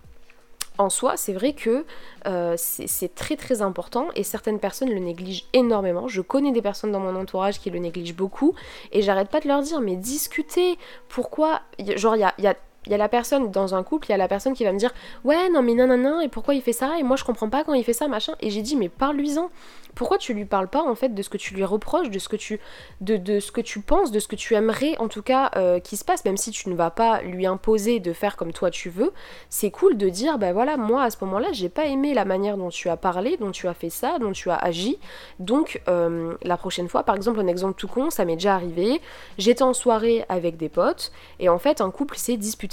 en 0.77 0.89
soi, 0.89 1.17
c'est 1.17 1.33
vrai 1.33 1.53
que 1.53 1.85
euh, 2.25 2.55
c'est 2.57 3.13
très 3.13 3.35
très 3.35 3.61
important 3.61 4.07
et 4.15 4.23
certaines 4.23 4.59
personnes 4.59 4.89
le 4.89 4.99
négligent 4.99 5.45
énormément. 5.53 6.07
Je 6.07 6.21
connais 6.21 6.51
des 6.51 6.61
personnes 6.61 6.91
dans 6.91 6.99
mon 6.99 7.15
entourage 7.15 7.59
qui 7.59 7.69
le 7.69 7.79
négligent 7.79 8.15
beaucoup 8.15 8.55
et 8.91 9.01
j'arrête 9.01 9.29
pas 9.29 9.39
de 9.39 9.47
leur 9.47 9.61
dire 9.61 9.81
mais 9.81 9.95
discutez, 9.95 10.77
pourquoi? 11.09 11.61
Genre 11.95 12.15
il 12.15 12.21
y 12.21 12.23
a, 12.23 12.33
y 12.39 12.47
a 12.47 12.55
il 12.85 12.91
y 12.91 12.95
a 12.95 12.97
la 12.97 13.09
personne 13.09 13.51
dans 13.51 13.75
un 13.75 13.83
couple, 13.83 14.07
il 14.07 14.11
y 14.11 14.13
a 14.13 14.17
la 14.17 14.27
personne 14.27 14.53
qui 14.53 14.63
va 14.63 14.71
me 14.73 14.79
dire 14.79 14.93
ouais 15.23 15.49
non 15.49 15.61
mais 15.61 15.73
non 15.73 15.87
non 15.87 15.97
non 15.97 16.21
et 16.21 16.27
pourquoi 16.27 16.53
il 16.53 16.61
fait 16.61 16.73
ça 16.73 16.97
et 16.99 17.03
moi 17.03 17.15
je 17.15 17.23
comprends 17.23 17.49
pas 17.49 17.63
quand 17.63 17.73
il 17.73 17.83
fait 17.83 17.93
ça 17.93 18.07
machin. 18.07 18.33
Et 18.41 18.49
j'ai 18.49 18.61
dit 18.61 18.75
mais 18.75 18.89
parle-lui-en. 18.89 19.49
Pourquoi 19.95 20.17
tu 20.17 20.33
lui 20.33 20.45
parles 20.45 20.69
pas 20.69 20.81
en 20.81 20.95
fait 20.95 21.09
de 21.09 21.21
ce 21.21 21.29
que 21.29 21.37
tu 21.37 21.53
lui 21.53 21.63
reproches 21.63 22.09
de 22.09 22.17
ce 22.17 22.27
que 22.27 22.35
tu 22.35 22.59
de, 23.01 23.15
de 23.15 23.39
ce 23.39 23.51
que 23.51 23.61
tu 23.61 23.79
penses 23.79 24.11
de 24.11 24.19
ce 24.19 24.27
que 24.27 24.35
tu 24.35 24.55
aimerais 24.55 24.97
en 24.97 25.07
tout 25.07 25.21
cas 25.21 25.51
euh, 25.55 25.79
qui 25.79 25.97
se 25.97 26.03
passe 26.03 26.25
même 26.25 26.35
si 26.35 26.49
tu 26.49 26.69
ne 26.69 26.75
vas 26.75 26.89
pas 26.89 27.21
lui 27.21 27.45
imposer 27.45 27.99
de 27.99 28.11
faire 28.11 28.35
comme 28.35 28.53
toi 28.53 28.71
tu 28.71 28.89
veux. 28.89 29.13
C'est 29.49 29.69
cool 29.69 29.95
de 29.97 30.09
dire 30.09 30.39
bah 30.39 30.51
voilà 30.51 30.77
moi 30.77 31.03
à 31.03 31.09
ce 31.11 31.17
moment-là 31.21 31.49
j'ai 31.51 31.69
pas 31.69 31.85
aimé 31.85 32.13
la 32.13 32.25
manière 32.25 32.57
dont 32.57 32.69
tu 32.69 32.89
as 32.89 32.97
parlé 32.97 33.37
dont 33.37 33.51
tu 33.51 33.67
as 33.67 33.73
fait 33.73 33.91
ça 33.91 34.17
dont 34.19 34.31
tu 34.31 34.49
as 34.49 34.55
agi. 34.55 34.97
Donc 35.39 35.81
euh, 35.87 36.33
la 36.41 36.57
prochaine 36.57 36.89
fois 36.89 37.03
par 37.03 37.15
exemple 37.15 37.39
un 37.39 37.47
exemple 37.47 37.75
tout 37.79 37.87
con 37.87 38.09
ça 38.09 38.25
m'est 38.25 38.35
déjà 38.35 38.55
arrivé. 38.55 38.99
J'étais 39.37 39.63
en 39.63 39.73
soirée 39.73 40.25
avec 40.27 40.57
des 40.57 40.69
potes 40.69 41.11
et 41.39 41.49
en 41.49 41.59
fait 41.59 41.81
un 41.81 41.91
couple 41.91 42.17
s'est 42.17 42.37
disputé 42.37 42.72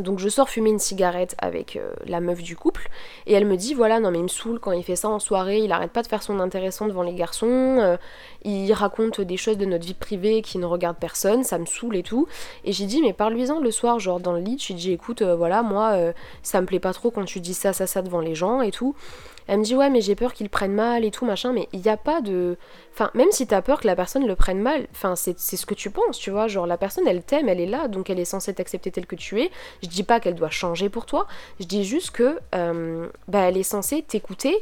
donc 0.00 0.18
je 0.18 0.28
sors 0.30 0.48
fumer 0.48 0.70
une 0.70 0.78
cigarette 0.78 1.34
avec 1.38 1.76
euh, 1.76 1.92
la 2.06 2.20
meuf 2.20 2.42
du 2.42 2.56
couple 2.56 2.88
et 3.26 3.34
elle 3.34 3.44
me 3.44 3.56
dit 3.56 3.74
voilà 3.74 4.00
non 4.00 4.10
mais 4.10 4.18
il 4.18 4.24
me 4.24 4.28
saoule 4.28 4.58
quand 4.58 4.72
il 4.72 4.82
fait 4.82 4.96
ça 4.96 5.08
en 5.08 5.18
soirée, 5.18 5.58
il 5.58 5.70
arrête 5.70 5.92
pas 5.92 6.02
de 6.02 6.06
faire 6.06 6.22
son 6.22 6.40
intéressant 6.40 6.86
devant 6.86 7.02
les 7.02 7.12
garçons, 7.12 7.46
euh, 7.46 7.96
il 8.42 8.72
raconte 8.72 9.20
des 9.20 9.36
choses 9.36 9.58
de 9.58 9.66
notre 9.66 9.84
vie 9.84 9.94
privée 9.94 10.40
qui 10.40 10.56
ne 10.56 10.64
regardent 10.64 10.96
personne, 10.96 11.44
ça 11.44 11.58
me 11.58 11.66
saoule 11.66 11.96
et 11.96 12.02
tout. 12.02 12.26
Et 12.64 12.72
j'ai 12.72 12.86
dit 12.86 13.02
mais 13.02 13.12
parle-lui-en 13.12 13.60
le 13.60 13.70
soir 13.70 13.98
genre 13.98 14.18
dans 14.18 14.32
le 14.32 14.40
lit, 14.40 14.56
j'ai 14.58 14.74
dit 14.74 14.92
écoute 14.92 15.20
euh, 15.20 15.36
voilà 15.36 15.62
moi 15.62 15.94
ça 16.42 16.60
me 16.60 16.66
plaît 16.66 16.80
pas 16.80 16.94
trop 16.94 17.10
quand 17.10 17.24
tu 17.24 17.40
dis 17.40 17.54
ça 17.54 17.72
ça 17.72 17.86
ça 17.86 18.00
devant 18.00 18.20
les 18.20 18.34
gens 18.34 18.62
et 18.62 18.70
tout. 18.70 18.94
Elle 19.48 19.58
me 19.58 19.64
dit 19.64 19.74
ouais 19.74 19.90
mais 19.90 20.00
j'ai 20.00 20.14
peur 20.14 20.32
qu'ils 20.32 20.48
prennent 20.48 20.74
mal 20.74 21.04
et 21.04 21.10
tout 21.10 21.24
machin, 21.24 21.52
mais 21.52 21.68
il 21.72 21.80
n'y 21.80 21.88
a 21.88 21.96
pas 21.96 22.20
de... 22.20 22.56
Enfin, 22.94 23.10
même 23.14 23.30
si 23.30 23.46
t'as 23.46 23.62
peur 23.62 23.80
que 23.80 23.86
la 23.86 23.96
personne 23.96 24.26
le 24.26 24.36
prenne 24.36 24.60
mal, 24.60 24.86
enfin 24.92 25.16
c'est 25.16 25.38
ce 25.38 25.66
que 25.66 25.74
tu 25.74 25.90
penses, 25.90 26.18
tu 26.18 26.30
vois, 26.30 26.46
genre 26.46 26.66
la 26.66 26.76
personne 26.76 27.06
elle 27.08 27.22
t'aime, 27.22 27.48
elle 27.48 27.60
est 27.60 27.66
là, 27.66 27.88
donc 27.88 28.10
elle 28.10 28.20
est 28.20 28.24
censée 28.24 28.54
t'accepter 28.54 28.90
telle 28.90 29.06
que 29.06 29.16
tu 29.16 29.40
es. 29.40 29.50
Je 29.82 29.88
dis 29.88 30.02
pas 30.02 30.20
qu'elle 30.20 30.34
doit 30.34 30.50
changer 30.50 30.88
pour 30.88 31.06
toi, 31.06 31.26
je 31.58 31.66
dis 31.66 31.84
juste 31.84 32.12
que 32.12 32.38
euh, 32.54 33.08
bah, 33.28 33.40
elle 33.48 33.56
est 33.56 33.62
censée 33.62 34.02
t'écouter. 34.02 34.54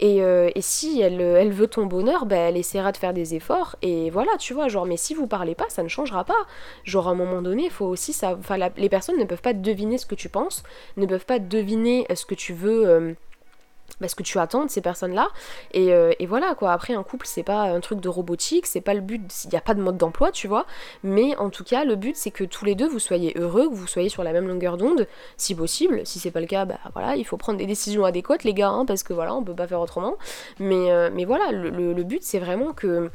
Et, 0.00 0.22
euh, 0.22 0.50
si 0.60 1.00
elle, 1.00 1.52
veut 1.52 1.66
ton 1.66 1.86
bonheur, 1.86 2.26
bah, 2.26 2.36
elle 2.36 2.56
essaiera 2.56 2.92
de 2.92 2.96
faire 2.96 3.12
des 3.12 3.34
efforts. 3.34 3.76
Et 3.82 4.10
voilà, 4.10 4.30
tu 4.38 4.54
vois, 4.54 4.68
genre 4.68 4.86
mais 4.86 4.96
si 4.96 5.14
vous 5.14 5.26
parlez 5.26 5.54
pas, 5.54 5.68
ça 5.68 5.82
ne 5.82 5.88
changera 5.88 6.24
pas. 6.24 6.46
Genre 6.84 7.08
à 7.08 7.12
un 7.12 7.14
moment 7.14 7.42
donné, 7.42 7.70
faut 7.70 7.86
aussi 7.86 8.12
ça... 8.12 8.36
Enfin 8.38 8.56
les 8.76 8.88
personnes 8.88 9.18
ne 9.18 9.24
peuvent 9.24 9.42
pas 9.42 9.52
deviner 9.52 9.98
ce 9.98 10.06
que 10.06 10.14
tu 10.14 10.28
penses, 10.28 10.62
ne 10.96 11.06
peuvent 11.06 11.26
pas 11.26 11.38
deviner 11.38 12.06
ce 12.14 12.24
que 12.24 12.34
tu 12.34 12.52
veux... 12.52 12.88
Euh, 12.88 13.14
parce 14.00 14.14
que 14.14 14.22
tu 14.22 14.38
attends 14.38 14.64
de 14.64 14.70
ces 14.70 14.80
personnes-là. 14.80 15.28
Euh, 15.76 16.12
et, 16.18 16.26
voilà, 16.26 16.54
quoi. 16.54 16.72
Après, 16.72 16.94
un 16.94 17.02
couple, 17.02 17.26
c'est 17.26 17.42
pas 17.42 17.62
un 17.62 17.80
truc 17.80 18.00
de 18.00 18.08
robotique, 18.08 18.66
c'est 18.66 18.80
pas 18.80 18.94
le 18.94 19.00
but, 19.00 19.22
il 19.44 19.50
n'y 19.50 19.56
a 19.56 19.60
pas 19.60 19.74
de 19.74 19.82
mode 19.82 19.96
d'emploi, 19.96 20.30
tu 20.30 20.48
vois. 20.48 20.66
Mais 21.02 21.36
en 21.36 21.50
tout 21.50 21.64
cas, 21.64 21.84
le 21.84 21.96
but, 21.96 22.16
c'est 22.16 22.30
que 22.30 22.44
tous 22.44 22.64
les 22.64 22.74
deux, 22.74 22.88
vous 22.88 22.98
soyez 22.98 23.32
heureux, 23.36 23.68
que 23.68 23.74
vous 23.74 23.86
soyez 23.86 24.08
sur 24.08 24.22
la 24.22 24.32
même 24.32 24.46
longueur 24.46 24.76
d'onde, 24.76 25.06
si 25.36 25.54
possible. 25.54 26.02
Si 26.04 26.18
c'est 26.18 26.30
pas 26.30 26.40
le 26.40 26.46
cas, 26.46 26.64
bah 26.64 26.78
voilà, 26.94 27.16
il 27.16 27.24
faut 27.24 27.36
prendre 27.36 27.58
des 27.58 27.66
décisions 27.66 28.04
adéquates, 28.04 28.44
les 28.44 28.54
gars, 28.54 28.70
hein, 28.70 28.84
parce 28.86 29.02
que 29.02 29.12
voilà, 29.12 29.34
on 29.34 29.42
peut 29.42 29.54
pas 29.54 29.66
faire 29.66 29.80
autrement. 29.80 30.16
Mais, 30.58 30.90
euh, 30.92 31.10
mais 31.12 31.24
voilà, 31.24 31.52
le 31.52 32.02
but, 32.04 32.22
c'est 32.22 32.38
vraiment 32.38 32.72
que 32.72 33.10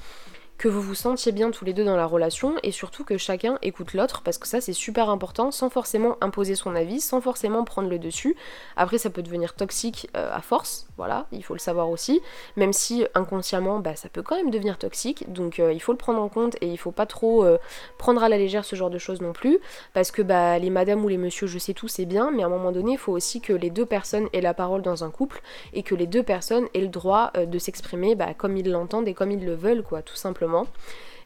que 0.63 0.69
vous 0.69 0.81
vous 0.81 0.95
sentiez 0.95 1.33
bien 1.33 1.51
tous 1.51 1.65
les 1.65 1.73
deux 1.73 1.83
dans 1.83 1.97
la 1.97 2.05
relation 2.05 2.55
et 2.63 2.71
surtout 2.71 3.03
que 3.03 3.17
chacun 3.17 3.59
écoute 3.61 3.93
l'autre 3.93 4.21
parce 4.21 4.37
que 4.37 4.47
ça 4.47 4.61
c'est 4.61 4.71
super 4.71 5.09
important 5.09 5.51
sans 5.51 5.69
forcément 5.69 6.15
imposer 6.21 6.55
son 6.55 6.73
avis, 6.73 7.01
sans 7.01 7.19
forcément 7.19 7.65
prendre 7.65 7.89
le 7.89 7.99
dessus. 7.99 8.37
Après 8.77 8.97
ça 8.97 9.09
peut 9.09 9.21
devenir 9.21 9.55
toxique 9.55 10.09
euh, 10.15 10.33
à 10.33 10.39
force, 10.39 10.87
voilà, 10.95 11.27
il 11.33 11.43
faut 11.43 11.53
le 11.53 11.59
savoir 11.59 11.89
aussi, 11.89 12.21
même 12.55 12.71
si 12.71 13.05
inconsciemment 13.13 13.79
bah, 13.79 13.97
ça 13.97 14.07
peut 14.07 14.21
quand 14.21 14.37
même 14.37 14.51
devenir 14.51 14.77
toxique, 14.77 15.29
donc 15.33 15.59
euh, 15.59 15.73
il 15.73 15.81
faut 15.81 15.91
le 15.91 15.97
prendre 15.97 16.21
en 16.21 16.29
compte 16.29 16.55
et 16.61 16.67
il 16.67 16.77
faut 16.77 16.91
pas 16.91 17.07
trop 17.07 17.43
euh, 17.43 17.57
prendre 17.97 18.23
à 18.23 18.29
la 18.29 18.37
légère 18.37 18.63
ce 18.63 18.77
genre 18.77 18.89
de 18.89 18.97
choses 18.97 19.19
non 19.19 19.33
plus. 19.33 19.59
Parce 19.93 20.11
que 20.11 20.21
bah, 20.21 20.57
les 20.59 20.69
madames 20.69 21.03
ou 21.03 21.09
les 21.09 21.17
messieurs 21.17 21.47
je 21.47 21.59
sais 21.59 21.73
tout 21.73 21.89
c'est 21.89 22.05
bien 22.05 22.31
mais 22.31 22.41
à 22.41 22.45
un 22.45 22.49
moment 22.49 22.71
donné 22.71 22.93
il 22.93 22.97
faut 22.97 23.11
aussi 23.11 23.41
que 23.41 23.51
les 23.51 23.69
deux 23.69 23.85
personnes 23.85 24.29
aient 24.31 24.39
la 24.39 24.53
parole 24.53 24.81
dans 24.81 25.03
un 25.03 25.11
couple 25.11 25.41
et 25.73 25.83
que 25.83 25.93
les 25.93 26.07
deux 26.07 26.23
personnes 26.23 26.67
aient 26.73 26.79
le 26.79 26.87
droit 26.87 27.33
de 27.33 27.59
s'exprimer 27.59 28.15
bah, 28.15 28.33
comme 28.33 28.55
ils 28.55 28.71
l'entendent 28.71 29.09
et 29.09 29.13
comme 29.13 29.31
ils 29.31 29.45
le 29.45 29.55
veulent 29.55 29.83
quoi 29.83 30.01
tout 30.01 30.15
simplement 30.15 30.52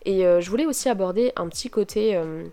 et 0.08 0.26
euh, 0.26 0.40
je 0.40 0.50
voulais 0.50 0.66
aussi 0.66 0.90
aborder 0.90 1.34
un 1.36 1.50
petit 1.50 1.70
côté 1.70 2.16
euh, 2.16 2.46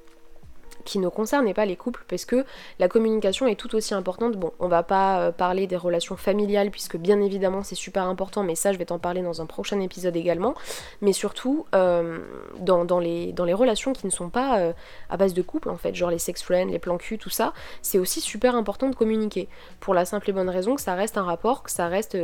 qui 0.85 0.99
ne 0.99 1.09
concernait 1.09 1.55
pas 1.55 1.65
les 1.65 1.77
couples 1.77 2.05
parce 2.09 2.25
que 2.25 2.45
la 2.81 2.89
communication 2.89 3.47
est 3.47 3.55
tout 3.55 3.75
aussi 3.77 3.95
importante. 3.95 4.37
Bon, 4.37 4.53
on 4.59 4.67
va 4.67 4.83
pas 4.83 5.21
euh, 5.21 5.31
parler 5.31 5.69
des 5.69 5.77
relations 5.77 6.17
familiales 6.17 6.73
puisque 6.73 6.97
bien 6.97 7.21
évidemment 7.21 7.63
c'est 7.63 7.77
super 7.77 8.09
important, 8.09 8.43
mais 8.43 8.57
ça 8.57 8.73
je 8.73 8.79
vais 8.79 8.87
t'en 8.87 8.99
parler 8.99 9.23
dans 9.23 9.41
un 9.41 9.47
prochain 9.47 9.79
épisode 9.79 10.17
également. 10.17 10.55
Mais 11.01 11.13
surtout 11.13 11.65
dans, 11.73 12.99
les, 12.99 13.33
dans 13.33 13.45
les 13.45 13.55
relations 13.55 13.93
qui 13.93 14.07
ne 14.07 14.11
sont 14.11 14.31
pas 14.31 14.73
à 15.09 15.17
base 15.17 15.33
de 15.33 15.43
couple 15.43 15.71
en 15.71 15.77
fait, 15.77 15.95
genre 15.95 16.11
les 16.11 16.19
sex 16.19 16.43
friends, 16.43 16.67
les 16.67 16.81
plans 16.81 16.99
cul, 16.99 17.19
tout 17.19 17.31
ça, 17.31 17.53
c'est 17.83 17.99
aussi 17.99 18.21
super 18.21 18.57
important 18.57 18.89
de 18.91 18.97
communiquer. 18.97 19.49
Pour 19.79 19.95
la 19.95 20.05
simple 20.05 20.29
et 20.29 20.33
bonne 20.33 20.51
raison 20.51 20.75
que 20.75 20.83
ça 20.83 20.95
reste 20.95 21.19
un 21.19 21.25
rapport, 21.25 21.63
que 21.63 21.71
ça 21.71 21.87
reste 21.87 22.17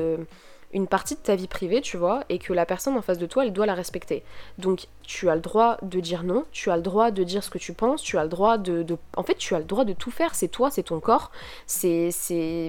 une 0.72 0.86
partie 0.86 1.14
de 1.14 1.20
ta 1.20 1.34
vie 1.34 1.48
privée, 1.48 1.80
tu 1.80 1.96
vois, 1.96 2.22
et 2.28 2.38
que 2.38 2.52
la 2.52 2.64
personne 2.64 2.96
en 2.96 3.02
face 3.02 3.18
de 3.18 3.26
toi, 3.26 3.44
elle 3.44 3.52
doit 3.52 3.66
la 3.66 3.74
respecter. 3.74 4.22
Donc 4.58 4.86
tu 5.02 5.28
as 5.28 5.34
le 5.34 5.40
droit 5.40 5.76
de 5.82 5.98
dire 6.00 6.22
non, 6.22 6.44
tu 6.52 6.70
as 6.70 6.76
le 6.76 6.82
droit 6.82 7.10
de 7.10 7.24
dire 7.24 7.42
ce 7.42 7.50
que 7.50 7.58
tu 7.58 7.72
penses, 7.72 8.02
tu 8.02 8.18
as 8.18 8.22
le 8.22 8.28
droit 8.28 8.58
de... 8.58 8.86
En 9.16 9.22
fait, 9.22 9.34
tu 9.34 9.54
as 9.54 9.58
le 9.58 9.64
droit 9.64 9.84
de 9.84 9.92
tout 9.92 10.10
faire, 10.10 10.34
c'est 10.34 10.48
toi, 10.48 10.70
c'est 10.70 10.84
ton 10.84 11.00
corps, 11.00 11.32
c'est... 11.66 12.10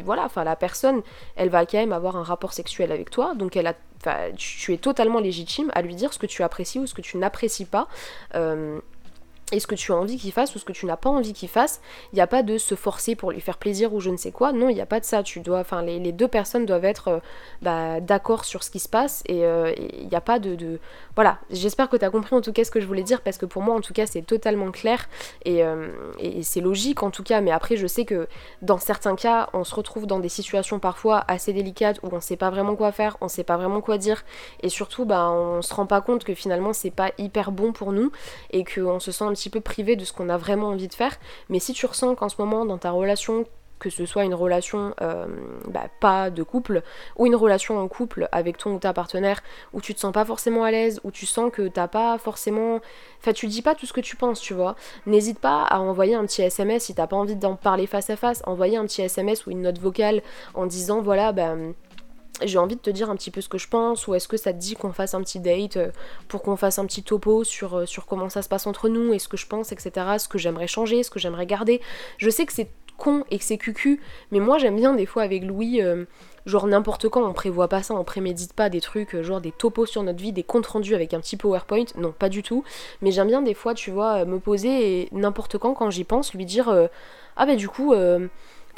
Voilà, 0.04 0.26
enfin 0.26 0.44
la 0.44 0.56
personne, 0.56 1.02
elle 1.36 1.50
va 1.50 1.66
quand 1.66 1.78
même 1.78 1.94
avoir 1.94 2.16
un 2.16 2.24
rapport 2.24 2.54
sexuel 2.54 2.92
avec 2.92 3.10
toi, 3.10 3.36
donc 3.36 3.56
elle 3.56 3.68
a... 3.68 3.76
Enfin, 3.98 4.32
tu, 4.36 4.74
es 4.74 4.78
totalement 4.78 5.20
légitime 5.20 5.70
à 5.76 5.84
lui 5.84 5.94
dire 5.94 6.12
ce 6.12 6.18
que 6.18 6.26
tu 6.26 6.42
apprécies 6.42 6.80
ou 6.80 6.88
ce 6.88 6.96
que 6.96 7.02
tu 7.02 7.18
n'apprécies 7.18 7.66
pas. 7.66 7.88
Euh, 8.34 8.80
et 9.52 9.60
ce 9.60 9.68
que 9.68 9.76
tu 9.76 9.92
as 9.92 9.96
envie 9.96 10.18
qu'il 10.18 10.32
fasse 10.32 10.56
ou 10.56 10.60
ce 10.60 10.66
que 10.66 10.72
tu 10.72 10.86
n'as 10.86 10.98
pas 10.98 11.10
envie 11.10 11.34
qu'il 11.34 11.50
fasse? 11.50 11.82
Il 12.14 12.16
n'y 12.16 12.22
a 12.22 12.28
pas 12.28 12.44
de 12.44 12.58
se 12.58 12.76
forcer 12.76 13.16
pour 13.16 13.32
lui 13.32 13.42
faire 13.42 13.58
plaisir 13.58 13.94
ou 13.94 14.00
je 14.00 14.10
ne 14.10 14.18
sais 14.18 14.32
quoi. 14.32 14.54
Non, 14.54 14.70
il 14.70 14.76
n'y 14.76 14.82
a 14.82 14.86
pas 14.86 15.00
de 15.00 15.06
ça. 15.06 15.24
Tu 15.24 15.40
dois, 15.40 15.60
enfin, 15.60 15.82
les, 15.82 16.12
deux 16.12 16.28
personnes 16.28 16.66
doivent 16.66 16.86
être 16.86 17.08
euh, 17.08 17.20
bah, 17.62 18.00
d'accord 18.00 18.46
sur 18.46 18.64
ce 18.64 18.72
qui 18.72 18.80
se 18.80 18.90
passe 18.90 19.24
et 19.28 19.46
euh, 19.46 19.74
il 20.00 20.08
n'y 20.08 20.16
a 20.16 20.22
pas 20.22 20.40
de, 20.40 20.80
voilà. 21.16 21.40
J'espère 21.50 21.90
que 21.90 21.98
tu 21.98 22.06
as 22.06 22.10
compris 22.10 22.36
en 22.36 22.42
tout 22.42 22.54
cas 22.54 22.64
ce 22.64 22.72
que 22.72 22.80
je 22.80 22.88
voulais 22.88 23.04
dire 23.04 23.22
parce 23.22 23.38
que 23.38 23.46
pour 23.46 23.62
moi 23.62 23.76
en 23.76 23.82
tout 23.82 23.94
cas 23.94 24.06
c'est 24.06 24.22
totalement 24.22 24.72
clair 24.72 25.08
et, 25.46 25.64
euh, 25.64 25.90
et 26.20 26.44
c'est 26.44 26.62
logique 26.62 27.04
en 27.04 27.12
tout 27.12 27.24
cas. 27.24 27.42
Mais 27.42 27.52
après 27.52 27.76
je 27.76 27.88
sais 27.88 28.06
que 28.06 28.28
dans 28.62 28.78
certains 28.78 29.16
cas 29.16 29.50
on 29.54 29.64
se 29.64 29.74
retrouve 29.76 30.08
dans 30.08 30.20
des 30.20 30.30
situations 30.30 30.80
parfois 30.80 31.24
assez 31.28 31.54
délicates 31.54 32.00
où 32.04 32.10
on 32.12 32.16
ne 32.16 32.22
sait 32.22 32.38
pas 32.38 32.50
vraiment 32.50 32.76
quoi 32.76 32.92
faire, 32.92 33.18
on 33.22 33.26
ne 33.26 33.30
sait 33.30 33.44
pas 33.44 33.58
vraiment 33.58 33.82
quoi 33.82 33.98
dire 33.98 34.24
et 34.62 34.70
surtout 34.70 35.06
bah 35.06 35.30
on 35.30 35.62
se 35.62 35.74
rend 35.74 35.86
pas 35.86 36.02
compte 36.02 36.24
que 36.24 36.34
finalement 36.34 36.74
c'est 36.74 36.92
pas 36.92 37.12
hyper 37.18 37.52
bon 37.52 37.74
pour 37.74 37.92
nous 37.92 38.12
et 38.52 38.64
qu'on 38.64 39.00
se 39.00 39.12
sent 39.12 39.24
un 39.24 39.34
petit 39.34 39.41
peu 39.50 39.62
privé 39.62 39.96
de 39.96 40.06
ce 40.06 40.14
qu'on 40.14 40.30
a 40.30 40.38
vraiment 40.38 40.68
envie 40.68 40.88
de 40.88 40.94
faire. 40.94 41.16
Mais 41.50 41.60
si 41.60 41.74
tu 41.74 41.86
ressens 41.86 42.16
qu'en 42.16 42.30
ce 42.30 42.36
moment, 42.40 42.66
dans 42.66 42.78
ta 42.78 42.92
relation, 42.92 43.46
que 43.82 43.90
ce 43.90 44.06
soit 44.06 44.24
une 44.24 44.36
relation 44.36 44.94
euh, 45.02 45.26
bah, 45.68 45.88
pas 46.00 46.30
de 46.30 46.44
couple 46.44 46.84
ou 47.18 47.26
une 47.26 47.36
relation 47.36 47.80
en 47.80 47.88
couple 47.88 48.30
avec 48.32 48.58
ton 48.58 48.76
ou 48.76 48.80
ta 48.80 48.94
partenaire 48.94 49.42
où 49.74 49.82
tu 49.82 49.96
te 49.96 50.00
sens 50.00 50.14
pas 50.14 50.24
forcément 50.24 50.64
à 50.64 50.72
l'aise, 50.72 51.02
où 51.04 51.10
tu 51.10 51.26
sens 51.26 51.52
que 51.52 51.68
t'as 51.68 51.88
pas 51.88 52.18
forcément. 52.20 52.80
Enfin, 53.20 53.34
tu 53.34 53.48
dis 53.48 53.64
pas 53.64 53.74
tout 53.74 53.88
ce 53.88 53.94
que 53.94 54.00
tu 54.00 54.16
penses, 54.16 54.40
tu 54.40 54.54
vois. 54.54 54.76
N'hésite 55.08 55.40
pas 55.40 55.64
à 55.64 55.80
envoyer 55.80 56.14
un 56.14 56.26
petit 56.26 56.44
SMS 56.44 56.84
si 56.86 56.94
t'as 56.94 57.08
pas 57.08 57.16
envie 57.16 57.36
d'en 57.36 57.56
parler 57.56 57.88
face 57.88 58.12
à 58.12 58.16
face, 58.16 58.44
envoyer 58.46 58.78
un 58.78 58.86
petit 58.86 59.02
SMS 59.02 59.48
ou 59.48 59.52
une 59.52 59.64
note 59.64 59.80
vocale 59.80 60.22
en 60.54 60.68
disant 60.68 61.02
voilà, 61.02 61.32
ben 61.32 61.74
j'ai 62.44 62.58
envie 62.58 62.76
de 62.76 62.82
te 62.82 62.90
dire 62.90 63.10
un 63.10 63.16
petit 63.16 63.32
peu 63.32 63.42
ce 63.42 63.50
que 63.50 63.58
je 63.58 63.68
pense, 63.68 64.08
ou 64.08 64.16
est-ce 64.16 64.28
que 64.28 64.38
ça 64.38 64.54
te 64.54 64.58
dit 64.58 64.76
qu'on 64.76 64.92
fasse 64.92 65.14
un 65.14 65.22
petit 65.22 65.40
date 65.40 65.78
euh, 65.78 65.92
pour 66.28 66.42
qu'on 66.42 66.56
fasse 66.56 66.80
un 66.80 66.86
petit 66.86 67.04
topo 67.04 67.44
sur, 67.44 67.80
euh, 67.80 67.86
sur 67.86 68.06
comment 68.06 68.30
ça 68.30 68.42
se 68.42 68.50
passe 68.50 68.68
entre 68.68 68.90
nous, 68.90 69.14
et 69.14 69.20
ce 69.20 69.28
que 69.28 69.38
je 69.38 69.48
pense, 69.48 69.72
etc., 69.72 69.92
ce 70.18 70.28
que 70.28 70.38
j'aimerais 70.38 70.68
changer, 70.68 71.04
ce 71.04 71.10
que 71.10 71.20
j'aimerais 71.20 71.46
garder. 71.46 71.82
Je 72.18 72.30
sais 72.30 72.46
que 72.46 72.54
c'est 72.54 72.70
con 72.98 73.24
et 73.32 73.40
que 73.40 73.44
c'est 73.44 73.58
cucu, 73.58 74.00
mais 74.32 74.40
moi 74.40 74.60
j'aime 74.60 74.76
bien 74.76 74.94
des 74.94 75.08
fois 75.08 75.24
avec 75.24 75.44
Louis, 75.44 75.82
euh, 75.82 76.06
genre 76.46 76.68
n'importe 76.68 77.10
quand, 77.10 77.28
on 77.28 77.34
prévoit 77.34 77.68
pas 77.68 77.82
ça, 77.82 77.96
on 77.96 78.04
prémédite 78.04 78.54
pas 78.54 78.70
des 78.70 78.82
trucs, 78.82 79.20
genre 79.22 79.42
des 79.42 79.52
topos 79.52 79.88
sur 79.88 80.04
notre 80.04 80.22
vie, 80.22 80.32
des 80.32 80.44
comptes 80.44 80.68
rendus 80.68 80.94
avec 80.94 81.14
un 81.16 81.20
petit 81.20 81.36
PowerPoint, 81.36 81.86
non, 81.98 82.12
pas 82.12 82.30
du 82.30 82.44
tout, 82.44 82.64
mais 83.02 83.12
j'aime 83.12 83.28
bien 83.28 83.42
des 83.42 83.56
fois, 83.56 83.74
tu 83.74 83.90
vois, 83.90 84.26
me 84.26 84.40
poser 84.40 85.02
et 85.02 85.10
n'importe 85.14 85.58
quand, 85.58 85.74
quand 85.74 85.90
j'y 85.90 86.04
pense, 86.04 86.34
lui 86.36 86.46
dire, 86.46 86.90
ah 87.38 87.46
bah 87.46 87.56
du 87.56 87.70
coup 87.70 87.96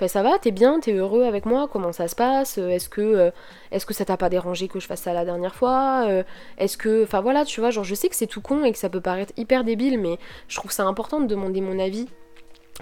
ça 0.08 0.23
va, 0.23 0.38
t'es 0.39 0.51
bien, 0.51 0.79
t'es 0.79 0.93
heureux 0.93 1.23
avec 1.23 1.45
moi, 1.45 1.67
comment 1.71 1.91
ça 1.91 2.08
se 2.08 2.15
passe 2.15 2.58
euh, 2.58 2.69
Est-ce 2.69 2.89
que, 2.89 3.01
euh, 3.01 3.32
est-ce 3.71 3.86
que 3.86 3.93
ça 3.93 4.06
t'a 4.06 4.17
pas 4.17 4.29
dérangé 4.29 4.67
que 4.67 4.79
je 4.79 4.88
fasse 4.88 5.01
ça 5.01 5.13
la 5.13 5.25
dernière 5.25 5.56
fois 5.56 6.06
euh, 6.08 6.23
Est-ce 6.58 6.77
que. 6.77 7.03
Enfin 7.03 7.21
voilà, 7.21 7.45
tu 7.45 7.60
vois, 7.60 7.69
genre 7.69 7.84
je 7.84 7.95
sais 7.95 8.10
que 8.10 8.15
c'est 8.15 8.27
tout 8.27 8.41
con 8.41 8.63
et 8.63 8.71
que 8.71 8.77
ça 8.77 8.89
peut 8.89 9.01
paraître 9.01 9.34
hyper 9.38 9.63
débile, 9.63 9.99
mais 9.99 10.17
je 10.47 10.58
trouve 10.58 10.71
ça 10.71 10.84
important 10.84 11.19
de 11.21 11.27
demander 11.27 11.62
mon 11.62 11.79
avis 11.79 12.08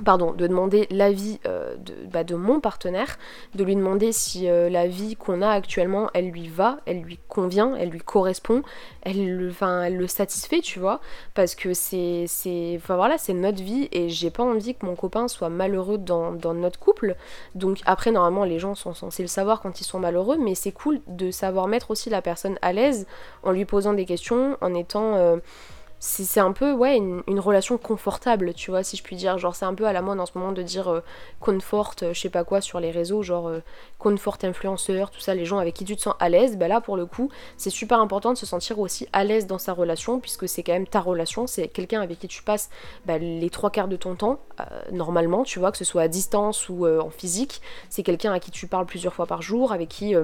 pardon, 0.03 0.31
de 0.31 0.47
demander 0.47 0.87
l'avis 0.89 1.39
euh, 1.45 1.75
de, 1.75 1.93
bah, 2.11 2.23
de, 2.23 2.35
mon 2.35 2.59
partenaire, 2.59 3.17
de 3.55 3.63
lui 3.63 3.75
demander 3.75 4.11
si 4.11 4.49
euh, 4.49 4.69
la 4.69 4.87
vie 4.87 5.15
qu'on 5.15 5.41
a 5.41 5.49
actuellement, 5.49 6.09
elle 6.13 6.29
lui 6.29 6.47
va, 6.47 6.77
elle 6.85 7.01
lui 7.01 7.19
convient, 7.27 7.75
elle 7.75 7.89
lui 7.89 7.99
correspond, 7.99 8.63
elle, 9.03 9.25
le 9.27 10.07
satisfait, 10.07 10.61
tu 10.61 10.79
vois, 10.79 11.01
parce 11.33 11.55
que 11.55 11.73
c'est, 11.73 12.25
c'est, 12.27 12.79
voilà, 12.87 13.17
c'est 13.17 13.33
notre 13.33 13.61
vie 13.61 13.89
et 13.91 14.09
j'ai 14.09 14.29
pas 14.29 14.43
envie 14.43 14.75
que 14.75 14.85
mon 14.85 14.95
copain 14.95 15.27
soit 15.27 15.49
malheureux 15.49 15.97
dans, 15.97 16.31
dans, 16.31 16.53
notre 16.53 16.79
couple. 16.79 17.15
Donc 17.55 17.79
après, 17.85 18.11
normalement, 18.11 18.43
les 18.43 18.59
gens 18.59 18.75
sont 18.75 18.93
censés 18.93 19.23
le 19.23 19.27
savoir 19.27 19.61
quand 19.61 19.81
ils 19.81 19.85
sont 19.85 19.99
malheureux, 19.99 20.37
mais 20.37 20.55
c'est 20.55 20.71
cool 20.71 21.01
de 21.07 21.31
savoir 21.31 21.67
mettre 21.67 21.91
aussi 21.91 22.09
la 22.09 22.21
personne 22.21 22.57
à 22.61 22.73
l'aise 22.73 23.07
en 23.43 23.51
lui 23.51 23.65
posant 23.65 23.93
des 23.93 24.05
questions, 24.05 24.57
en 24.61 24.73
étant 24.73 25.15
euh, 25.15 25.37
c'est 26.03 26.39
un 26.39 26.51
peu 26.51 26.73
ouais 26.73 26.97
une, 26.97 27.39
relation 27.39 27.77
confortable 27.77 28.55
tu 28.55 28.71
vois 28.71 28.81
si 28.81 28.97
je 28.97 29.03
puis 29.03 29.15
dire. 29.15 29.37
Genre 29.37 29.55
c'est 29.55 29.65
un 29.65 29.75
peu 29.75 29.85
à 29.85 29.93
la 29.93 30.01
mode 30.01 30.19
en 30.19 30.25
ce 30.25 30.31
moment 30.35 30.51
de 30.51 30.63
dire 30.63 30.87
euh, 30.87 31.01
confort 31.39 31.93
euh, 32.01 32.11
je 32.13 32.19
sais 32.19 32.29
pas 32.29 32.43
quoi 32.43 32.59
sur 32.59 32.79
les 32.79 32.89
réseaux 32.89 33.21
genre 33.21 33.47
euh, 33.47 33.61
confort 33.99 34.39
influenceur 34.41 35.11
tout 35.11 35.19
ça 35.19 35.35
les 35.35 35.45
gens 35.45 35.59
avec 35.59 35.75
qui 35.75 35.85
tu 35.85 35.95
te 35.95 36.01
sens 36.01 36.15
à 36.19 36.27
l'aise. 36.27 36.57
Bah 36.57 36.67
là 36.67 36.81
pour 36.81 36.97
le 36.97 37.05
coup 37.05 37.29
c'est 37.55 37.69
super 37.69 37.99
important 37.99 38.33
de 38.33 38.37
se 38.37 38.47
sentir 38.47 38.79
aussi 38.79 39.07
à 39.13 39.23
l'aise 39.23 39.45
dans 39.45 39.59
sa 39.59 39.73
relation 39.73 40.19
puisque 40.19 40.49
c'est 40.49 40.63
quand 40.63 40.73
même 40.73 40.87
ta 40.87 41.01
relation 41.01 41.45
c'est 41.45 41.67
quelqu'un 41.67 42.01
avec 42.01 42.17
qui 42.17 42.27
tu 42.27 42.41
passes 42.41 42.71
bah, 43.05 43.19
les 43.19 43.49
trois 43.51 43.69
quarts 43.69 43.87
de 43.87 43.95
ton 43.95 44.15
temps 44.15 44.39
normalement 44.91 45.43
tu 45.43 45.59
vois 45.59 45.71
que 45.71 45.77
ce 45.77 45.85
soit 45.85 46.01
à 46.01 46.07
distance 46.07 46.67
ou 46.67 46.87
en 46.87 47.11
physique. 47.11 47.61
C'est 47.89 48.01
quelqu'un 48.01 48.33
à 48.33 48.39
qui 48.39 48.49
tu 48.49 48.65
parles 48.65 48.87
plusieurs 48.87 49.13
fois 49.13 49.27
par 49.27 49.43
jour 49.43 49.71
avec 49.71 49.89
qui 49.89 50.15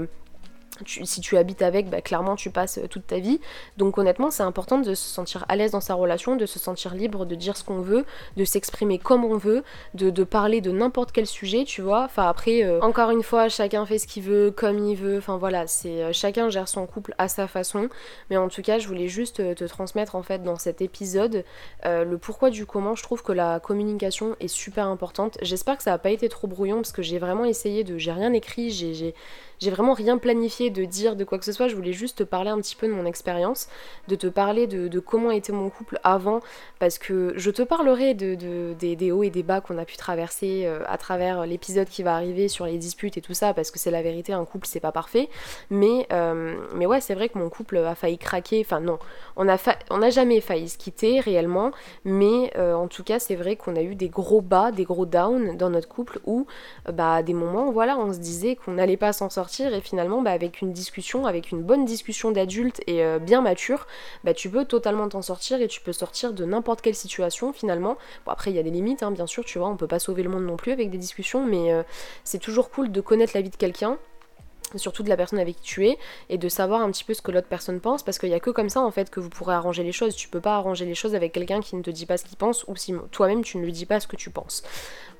si 0.85 1.21
tu 1.21 1.37
habites 1.37 1.61
avec, 1.61 1.89
bah, 1.89 2.01
clairement 2.01 2.35
tu 2.35 2.49
passes 2.49 2.77
euh, 2.77 2.87
toute 2.87 3.07
ta 3.07 3.19
vie. 3.19 3.39
Donc 3.77 3.97
honnêtement, 3.97 4.31
c'est 4.31 4.43
important 4.43 4.79
de 4.79 4.93
se 4.93 5.07
sentir 5.07 5.45
à 5.49 5.55
l'aise 5.55 5.71
dans 5.71 5.81
sa 5.81 5.93
relation, 5.93 6.35
de 6.35 6.45
se 6.45 6.59
sentir 6.59 6.93
libre 6.95 7.25
de 7.25 7.35
dire 7.35 7.57
ce 7.57 7.63
qu'on 7.63 7.81
veut, 7.81 8.05
de 8.35 8.45
s'exprimer 8.45 8.99
comme 8.99 9.23
on 9.25 9.37
veut, 9.37 9.63
de, 9.93 10.23
parler 10.23 10.61
de 10.61 10.71
n'importe 10.71 11.11
quel 11.11 11.25
sujet, 11.25 11.63
tu 11.63 11.81
vois. 11.81 12.03
Enfin 12.03 12.27
après, 12.27 12.63
euh, 12.63 12.79
encore 12.81 13.11
une 13.11 13.23
fois, 13.23 13.49
chacun 13.49 13.85
fait 13.85 13.99
ce 13.99 14.07
qu'il 14.07 14.23
veut, 14.23 14.51
comme 14.51 14.79
il 14.79 14.95
veut. 14.95 15.17
Enfin 15.17 15.37
voilà, 15.37 15.67
c'est 15.67 16.03
euh, 16.03 16.13
chacun 16.13 16.49
gère 16.49 16.67
son 16.67 16.85
couple 16.85 17.13
à 17.17 17.27
sa 17.27 17.47
façon. 17.47 17.89
Mais 18.29 18.37
en 18.37 18.49
tout 18.49 18.61
cas, 18.61 18.79
je 18.79 18.87
voulais 18.87 19.07
juste 19.07 19.55
te 19.55 19.63
transmettre 19.65 20.15
en 20.15 20.23
fait 20.23 20.43
dans 20.43 20.57
cet 20.57 20.81
épisode 20.81 21.43
le 21.83 22.17
pourquoi 22.17 22.49
du 22.49 22.65
comment. 22.65 22.95
Je 22.95 23.03
trouve 23.03 23.23
que 23.23 23.31
la 23.31 23.59
communication 23.59 24.35
est 24.39 24.47
super 24.47 24.87
importante. 24.87 25.37
J'espère 25.41 25.77
que 25.77 25.83
ça 25.83 25.91
n'a 25.91 25.97
pas 25.97 26.09
été 26.09 26.29
trop 26.29 26.47
brouillon 26.47 26.77
parce 26.77 26.91
que 26.91 27.01
j'ai 27.01 27.19
vraiment 27.19 27.45
essayé 27.45 27.83
de, 27.83 27.97
j'ai 27.97 28.11
rien 28.11 28.33
écrit, 28.33 28.71
j'ai 28.71 29.13
j'ai 29.59 29.71
vraiment 29.71 29.93
rien 29.93 30.17
planifié 30.17 30.69
de 30.69 30.85
dire 30.85 31.15
de 31.15 31.23
quoi 31.23 31.37
que 31.37 31.45
ce 31.45 31.51
soit, 31.51 31.67
je 31.67 31.75
voulais 31.75 31.93
juste 31.93 32.19
te 32.19 32.23
parler 32.23 32.49
un 32.49 32.57
petit 32.59 32.75
peu 32.75 32.87
de 32.87 32.93
mon 32.93 33.05
expérience, 33.05 33.67
de 34.07 34.15
te 34.15 34.27
parler 34.27 34.67
de, 34.67 34.99
comment 34.99 35.31
était 35.31 35.51
mon 35.51 35.69
couple 35.69 35.99
avant, 36.03 36.41
parce 36.79 36.97
que 36.97 37.33
je 37.35 37.49
te 37.51 37.61
parlerai 37.61 38.13
de, 38.13 38.35
des, 38.73 39.11
hauts 39.11 39.23
et 39.23 39.29
des 39.29 39.43
bas 39.43 39.61
qu'on 39.61 39.77
a 39.77 39.85
pu 39.85 39.97
traverser 39.97 40.63
euh, 40.65 40.83
à 40.87 40.97
travers 40.97 41.45
l'épisode 41.45 41.87
qui 41.87 42.03
va 42.03 42.15
arriver 42.15 42.47
sur 42.47 42.65
les 42.65 42.77
disputes 42.77 43.17
et 43.17 43.21
tout 43.21 43.33
ça, 43.33 43.53
parce 43.53 43.71
que 43.71 43.79
c'est 43.79 43.91
la 43.91 44.01
vérité, 44.01 44.33
un 44.33 44.45
couple 44.45 44.67
c'est 44.67 44.79
pas 44.79 44.91
parfait, 44.91 45.29
mais, 45.69 46.07
euh, 46.11 46.55
mais 46.75 46.85
ouais, 46.85 47.01
c'est 47.01 47.15
vrai 47.15 47.29
que 47.29 47.37
mon 47.37 47.49
couple 47.49 47.77
a 47.77 47.95
failli 47.95 48.17
craquer, 48.17 48.61
enfin 48.65 48.79
non, 48.79 48.99
on 49.35 49.47
a, 49.47 50.09
jamais 50.09 50.39
failli 50.41 50.69
se 50.69 50.77
quitter 50.77 51.19
réellement, 51.19 51.71
mais 52.05 52.51
euh, 52.57 52.73
en 52.73 52.87
tout 52.87 53.03
cas 53.03 53.19
c'est 53.19 53.35
vrai 53.35 53.55
qu'on 53.55 53.75
a 53.75 53.81
eu 53.81 53.95
des 53.95 54.09
gros 54.09 54.41
bas, 54.41 54.71
des 54.71 54.83
gros 54.83 55.05
downs 55.05 55.57
dans 55.57 55.69
notre 55.69 55.87
couple 55.87 56.19
où 56.25 56.45
bah 56.91 57.15
à 57.15 57.23
des 57.23 57.33
moments, 57.33 57.71
voilà, 57.71 57.97
on 57.97 58.13
se 58.13 58.19
disait 58.19 58.55
qu'on 58.55 58.73
n'allait 58.73 58.97
pas 58.97 59.13
s'en 59.13 59.29
sortir 59.29 59.46
et 59.59 59.81
finalement 59.81 60.21
bah, 60.21 60.31
avec 60.31 60.61
une 60.61 60.71
discussion, 60.71 61.25
avec 61.25 61.51
une 61.51 61.61
bonne 61.61 61.85
discussion 61.85 62.31
d'adulte 62.31 62.81
et 62.87 63.03
euh, 63.03 63.19
bien 63.19 63.41
mature, 63.41 63.87
bah, 64.23 64.33
tu 64.33 64.49
peux 64.49 64.65
totalement 64.65 65.07
t'en 65.09 65.21
sortir 65.21 65.61
et 65.61 65.67
tu 65.67 65.81
peux 65.81 65.93
sortir 65.93 66.33
de 66.33 66.45
n'importe 66.45 66.81
quelle 66.81 66.95
situation 66.95 67.53
finalement. 67.53 67.97
Bon 68.25 68.31
après 68.31 68.51
il 68.51 68.55
y 68.55 68.59
a 68.59 68.63
des 68.63 68.71
limites 68.71 69.03
hein, 69.03 69.11
bien 69.11 69.27
sûr, 69.27 69.45
tu 69.45 69.59
vois, 69.59 69.69
on 69.69 69.77
peut 69.77 69.87
pas 69.87 69.99
sauver 69.99 70.23
le 70.23 70.29
monde 70.29 70.45
non 70.45 70.57
plus 70.57 70.71
avec 70.71 70.89
des 70.89 70.97
discussions, 70.97 71.45
mais 71.45 71.71
euh, 71.71 71.83
c'est 72.23 72.39
toujours 72.39 72.69
cool 72.69 72.91
de 72.91 73.01
connaître 73.01 73.31
la 73.35 73.41
vie 73.41 73.49
de 73.49 73.55
quelqu'un 73.55 73.97
surtout 74.75 75.03
de 75.03 75.09
la 75.09 75.15
personne 75.15 75.39
avec 75.39 75.55
qui 75.57 75.63
tu 75.63 75.87
es 75.87 75.97
et 76.29 76.37
de 76.37 76.49
savoir 76.49 76.81
un 76.81 76.91
petit 76.91 77.03
peu 77.03 77.13
ce 77.13 77.21
que 77.21 77.31
l'autre 77.31 77.47
personne 77.47 77.79
pense 77.79 78.03
parce 78.03 78.19
qu'il 78.19 78.29
n'y 78.29 78.35
a 78.35 78.39
que 78.39 78.49
comme 78.49 78.69
ça 78.69 78.81
en 78.81 78.91
fait 78.91 79.09
que 79.09 79.19
vous 79.19 79.29
pourrez 79.29 79.53
arranger 79.53 79.83
les 79.83 79.91
choses 79.91 80.15
tu 80.15 80.27
peux 80.27 80.41
pas 80.41 80.55
arranger 80.55 80.85
les 80.85 80.95
choses 80.95 81.15
avec 81.15 81.31
quelqu'un 81.31 81.61
qui 81.61 81.75
ne 81.75 81.81
te 81.81 81.89
dit 81.89 82.05
pas 82.05 82.17
ce 82.17 82.25
qu'il 82.25 82.37
pense 82.37 82.65
ou 82.67 82.75
si 82.75 82.93
toi-même 83.11 83.43
tu 83.43 83.57
ne 83.57 83.63
lui 83.63 83.71
dis 83.71 83.85
pas 83.85 83.99
ce 83.99 84.07
que 84.07 84.17
tu 84.17 84.29
penses 84.29 84.63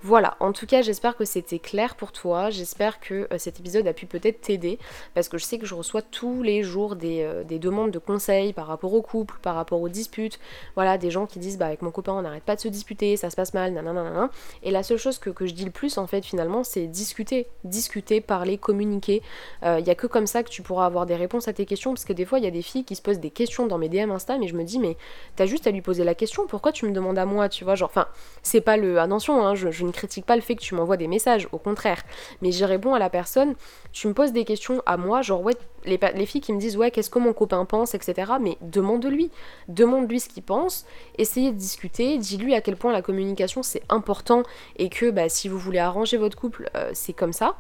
voilà, 0.08 0.38
en 0.40 0.54
tout 0.54 0.66
cas 0.66 0.82
j'espère 0.82 1.18
que 1.18 1.26
c'était 1.26 1.60
clair 1.60 1.96
pour 1.96 2.14
toi, 2.14 2.50
j'espère 2.50 3.02
que 3.02 3.28
euh, 3.34 3.38
cet 3.38 3.60
épisode 3.60 3.86
a 3.88 3.92
pu 3.92 4.06
peut-être 4.06 4.40
t'aider, 4.40 4.80
parce 5.14 5.28
que 5.28 5.38
je 5.38 5.44
sais 5.44 5.58
que 5.58 5.66
je 5.66 5.76
reçois 5.76 6.02
tous 6.02 6.44
les 6.44 6.64
jours 6.64 6.96
des, 6.96 7.24
euh, 7.24 7.44
demandes 7.44 7.92
de 7.92 8.00
conseils 8.00 8.54
par 8.54 8.68
rapport 8.68 8.94
au 8.94 9.02
couple, 9.02 9.36
par 9.42 9.56
rapport 9.56 9.82
aux 9.82 9.90
disputes, 9.90 10.40
voilà, 10.76 10.98
des 10.98 11.12
gens 11.12 11.26
qui 11.26 11.40
disent 11.40 11.58
bah 11.58 11.66
avec 11.66 11.82
mon 11.82 11.92
copain 11.92 12.14
on 12.14 12.22
n'arrête 12.22 12.44
pas 12.44 12.56
de 12.56 12.62
se 12.62 12.70
disputer, 12.70 13.18
ça 13.18 13.30
se 13.30 13.36
passe 13.36 13.54
mal, 13.54 13.74
nanana, 13.74 14.30
et 14.64 14.72
la 14.72 14.82
seule 14.82 14.98
chose 14.98 15.20
que, 15.20 15.46
je 15.46 15.54
dis 15.54 15.66
le 15.66 15.72
plus 15.72 15.98
en 15.98 16.08
fait 16.08 16.24
finalement 16.24 16.64
c'est 16.64 16.88
discuter, 16.88 17.48
discuter, 17.66 18.22
parler, 18.22 18.58
communiquer, 18.58 19.22
il 19.62 19.68
euh, 19.68 19.82
n'y 19.82 19.90
a 19.90 19.96
que 19.96 20.08
comme 20.08 20.26
ça 20.26 20.42
que 20.42 20.50
tu 20.50 20.62
pourras 20.62 20.86
avoir 20.86 21.06
des 21.06 21.18
réponses 21.18 21.50
à 21.50 21.54
tes 21.54 21.66
questions, 21.66 21.92
parce 21.92 22.06
que 22.06 22.14
des 22.14 22.24
fois 22.24 22.40
il 22.40 22.46
y 22.46 22.48
a 22.48 22.52
des 22.52 22.62
filles 22.62 22.86
qui 22.86 22.96
se 22.96 23.02
posent 23.02 23.20
des 23.20 23.30
questions 23.30 23.68
dans 23.68 23.78
mes 23.78 23.90
DM 23.90 24.10
Insta, 24.12 24.38
mais 24.38 24.48
je 24.48 24.56
me 24.56 24.64
dis 24.64 24.80
mais 24.80 24.96
t'as 25.36 25.48
juste 25.48 25.68
à 25.68 25.72
lui 25.72 25.82
poser 25.82 26.06
la 26.06 26.16
question, 26.16 26.48
pourquoi 26.48 26.72
tu 26.72 26.86
me 26.86 26.94
demandes 26.94 27.18
à 27.18 27.26
moi, 27.26 27.50
tu 27.50 27.66
vois, 27.66 27.76
genre, 27.76 27.90
enfin, 27.90 28.08
c'est 28.42 28.62
pas 28.62 28.78
le, 28.78 29.02
attention, 29.02 29.46
hein, 29.46 29.54
je, 29.54 29.70
je 29.70 29.84
ne 29.84 29.92
critique 29.98 30.26
pas 30.26 30.36
le 30.36 30.42
fait 30.42 30.56
que 30.56 30.62
tu 30.62 30.76
m'envoies 30.76 30.98
des 30.98 31.08
messages, 31.08 31.48
au 31.52 31.58
contraire. 31.58 32.04
Mais 32.42 32.52
j'y 32.52 32.64
réponds 32.66 32.94
à 32.94 33.00
la 33.00 33.10
personne, 33.10 33.56
tu 33.92 34.08
me 34.08 34.14
poses 34.14 34.32
des 34.32 34.46
questions 34.46 34.82
à 34.86 34.96
moi, 34.96 35.22
genre 35.22 35.42
ouais, 35.42 35.56
les, 35.86 36.00
les 36.16 36.26
filles 36.26 36.42
qui 36.42 36.54
me 36.54 36.60
disent 36.60 36.78
ouais, 36.78 36.92
qu'est-ce 36.92 37.10
que 37.10 37.20
mon 37.20 37.34
copain 37.34 37.66
pense, 37.66 37.94
etc. 37.96 38.34
Mais 38.40 38.58
demande-lui, 38.62 39.32
demande-lui 39.68 40.20
ce 40.20 40.30
qu'il 40.30 40.44
pense, 40.44 40.86
essayez 41.18 41.52
de 41.52 41.58
discuter, 41.58 42.18
dis-lui 42.18 42.56
à 42.56 42.62
quel 42.62 42.78
point 42.78 42.94
la 42.94 43.02
communication 43.02 43.64
c'est 43.64 43.84
important 43.90 44.44
et 44.78 44.90
que 44.90 45.10
bah, 45.10 45.30
si 45.30 45.50
vous 45.50 45.58
voulez 45.58 45.80
arranger 45.80 46.18
votre 46.18 46.38
couple, 46.38 46.70
euh, 46.76 46.92
c'est 46.94 47.14
comme 47.14 47.34
ça. 47.34 47.58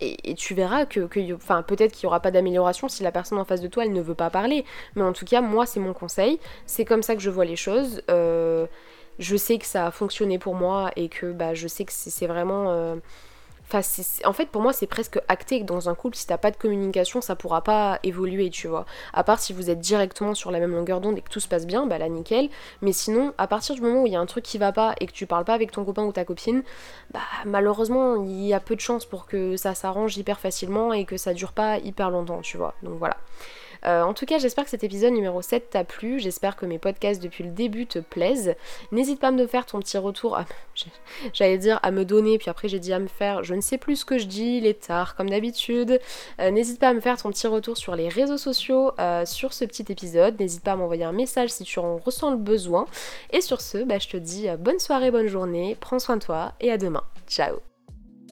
Et, 0.00 0.34
tu 0.34 0.54
verras 0.54 0.84
que, 0.84 1.08
enfin, 1.34 1.62
peut-être 1.62 1.92
qu'il 1.92 2.06
n'y 2.06 2.08
aura 2.08 2.18
pas 2.18 2.32
d'amélioration 2.32 2.88
si 2.88 3.04
la 3.04 3.12
personne 3.12 3.38
en 3.38 3.44
face 3.44 3.60
de 3.60 3.68
toi 3.68 3.84
elle 3.84 3.92
ne 3.92 4.00
veut 4.00 4.16
pas 4.16 4.30
parler. 4.30 4.64
Mais 4.96 5.02
en 5.02 5.12
tout 5.12 5.24
cas, 5.24 5.40
moi 5.40 5.64
c'est 5.64 5.78
mon 5.78 5.92
conseil, 5.92 6.40
c'est 6.66 6.84
comme 6.84 7.02
ça 7.02 7.14
que 7.14 7.22
je 7.22 7.30
vois 7.30 7.44
les 7.44 7.56
choses. 7.56 8.02
Euh, 8.10 8.66
je 9.18 9.36
sais 9.36 9.58
que 9.58 9.66
ça 9.66 9.86
a 9.86 9.90
fonctionné 9.90 10.38
pour 10.38 10.54
moi 10.54 10.90
et 10.96 11.08
que 11.08 11.32
bah, 11.32 11.54
je 11.54 11.68
sais 11.68 11.84
que 11.84 11.92
c'est 11.92 12.26
vraiment... 12.26 12.70
Euh, 12.70 12.96
en 14.24 14.32
fait, 14.32 14.46
pour 14.46 14.60
moi, 14.62 14.72
c'est 14.72 14.86
presque 14.86 15.18
acté 15.28 15.60
que 15.60 15.64
dans 15.64 15.88
un 15.88 15.94
couple, 15.94 16.16
si 16.16 16.26
t'as 16.26 16.36
pas 16.36 16.50
de 16.50 16.56
communication, 16.56 17.20
ça 17.20 17.36
pourra 17.36 17.62
pas 17.62 17.98
évoluer, 18.02 18.50
tu 18.50 18.68
vois. 18.68 18.84
À 19.12 19.24
part 19.24 19.40
si 19.40 19.52
vous 19.52 19.70
êtes 19.70 19.80
directement 19.80 20.34
sur 20.34 20.50
la 20.50 20.58
même 20.58 20.72
longueur 20.72 21.00
d'onde 21.00 21.18
et 21.18 21.22
que 21.22 21.30
tout 21.30 21.40
se 21.40 21.48
passe 21.48 21.66
bien, 21.66 21.86
bah 21.86 21.98
là, 21.98 22.08
nickel. 22.08 22.50
Mais 22.82 22.92
sinon, 22.92 23.32
à 23.38 23.46
partir 23.46 23.74
du 23.74 23.80
moment 23.80 24.02
où 24.02 24.06
il 24.06 24.12
y 24.12 24.16
a 24.16 24.20
un 24.20 24.26
truc 24.26 24.44
qui 24.44 24.58
va 24.58 24.72
pas 24.72 24.94
et 25.00 25.06
que 25.06 25.12
tu 25.12 25.26
parles 25.26 25.44
pas 25.44 25.54
avec 25.54 25.70
ton 25.72 25.84
copain 25.84 26.04
ou 26.04 26.12
ta 26.12 26.24
copine, 26.24 26.62
bah 27.12 27.20
malheureusement, 27.46 28.16
il 28.16 28.44
y 28.44 28.54
a 28.54 28.60
peu 28.60 28.74
de 28.74 28.80
chances 28.80 29.06
pour 29.06 29.26
que 29.26 29.56
ça 29.56 29.74
s'arrange 29.74 30.16
hyper 30.16 30.38
facilement 30.38 30.92
et 30.92 31.04
que 31.04 31.16
ça 31.16 31.32
dure 31.32 31.52
pas 31.52 31.78
hyper 31.78 32.10
longtemps, 32.10 32.40
tu 32.42 32.56
vois. 32.56 32.74
Donc 32.82 32.98
voilà. 32.98 33.16
Euh, 33.86 34.02
en 34.02 34.14
tout 34.14 34.26
cas, 34.26 34.38
j'espère 34.38 34.64
que 34.64 34.70
cet 34.70 34.84
épisode 34.84 35.12
numéro 35.12 35.42
7 35.42 35.70
t'a 35.70 35.84
plu. 35.84 36.18
J'espère 36.18 36.56
que 36.56 36.66
mes 36.66 36.78
podcasts 36.78 37.22
depuis 37.22 37.44
le 37.44 37.50
début 37.50 37.86
te 37.86 37.98
plaisent. 37.98 38.54
N'hésite 38.92 39.20
pas 39.20 39.28
à 39.28 39.32
me 39.32 39.46
faire 39.46 39.66
ton 39.66 39.80
petit 39.80 39.98
retour. 39.98 40.38
J'allais 41.32 41.58
dire 41.58 41.80
à 41.82 41.90
me 41.90 42.04
donner, 42.04 42.38
puis 42.38 42.50
après 42.50 42.68
j'ai 42.68 42.78
dit 42.78 42.92
à 42.92 42.98
me 42.98 43.08
faire. 43.08 43.42
Je 43.44 43.54
ne 43.54 43.60
sais 43.60 43.78
plus 43.78 43.96
ce 43.96 44.04
que 44.04 44.18
je 44.18 44.26
dis, 44.26 44.58
il 44.58 44.66
est 44.66 44.86
tard 44.86 45.14
comme 45.16 45.30
d'habitude. 45.30 46.00
Euh, 46.40 46.50
n'hésite 46.50 46.78
pas 46.78 46.88
à 46.88 46.94
me 46.94 47.00
faire 47.00 47.20
ton 47.20 47.30
petit 47.30 47.46
retour 47.46 47.76
sur 47.76 47.96
les 47.96 48.08
réseaux 48.08 48.38
sociaux 48.38 48.92
euh, 48.98 49.24
sur 49.26 49.52
ce 49.52 49.64
petit 49.64 49.84
épisode. 49.90 50.38
N'hésite 50.38 50.62
pas 50.62 50.72
à 50.72 50.76
m'envoyer 50.76 51.04
un 51.04 51.12
message 51.12 51.50
si 51.50 51.64
tu 51.64 51.78
en 51.78 51.98
ressens 51.98 52.30
le 52.30 52.36
besoin. 52.36 52.86
Et 53.32 53.40
sur 53.40 53.60
ce, 53.60 53.78
bah, 53.78 53.98
je 53.98 54.08
te 54.08 54.16
dis 54.16 54.46
bonne 54.58 54.78
soirée, 54.78 55.10
bonne 55.10 55.28
journée. 55.28 55.76
Prends 55.80 55.98
soin 55.98 56.16
de 56.16 56.22
toi 56.22 56.52
et 56.60 56.70
à 56.70 56.78
demain. 56.78 57.02
Ciao 57.28 57.71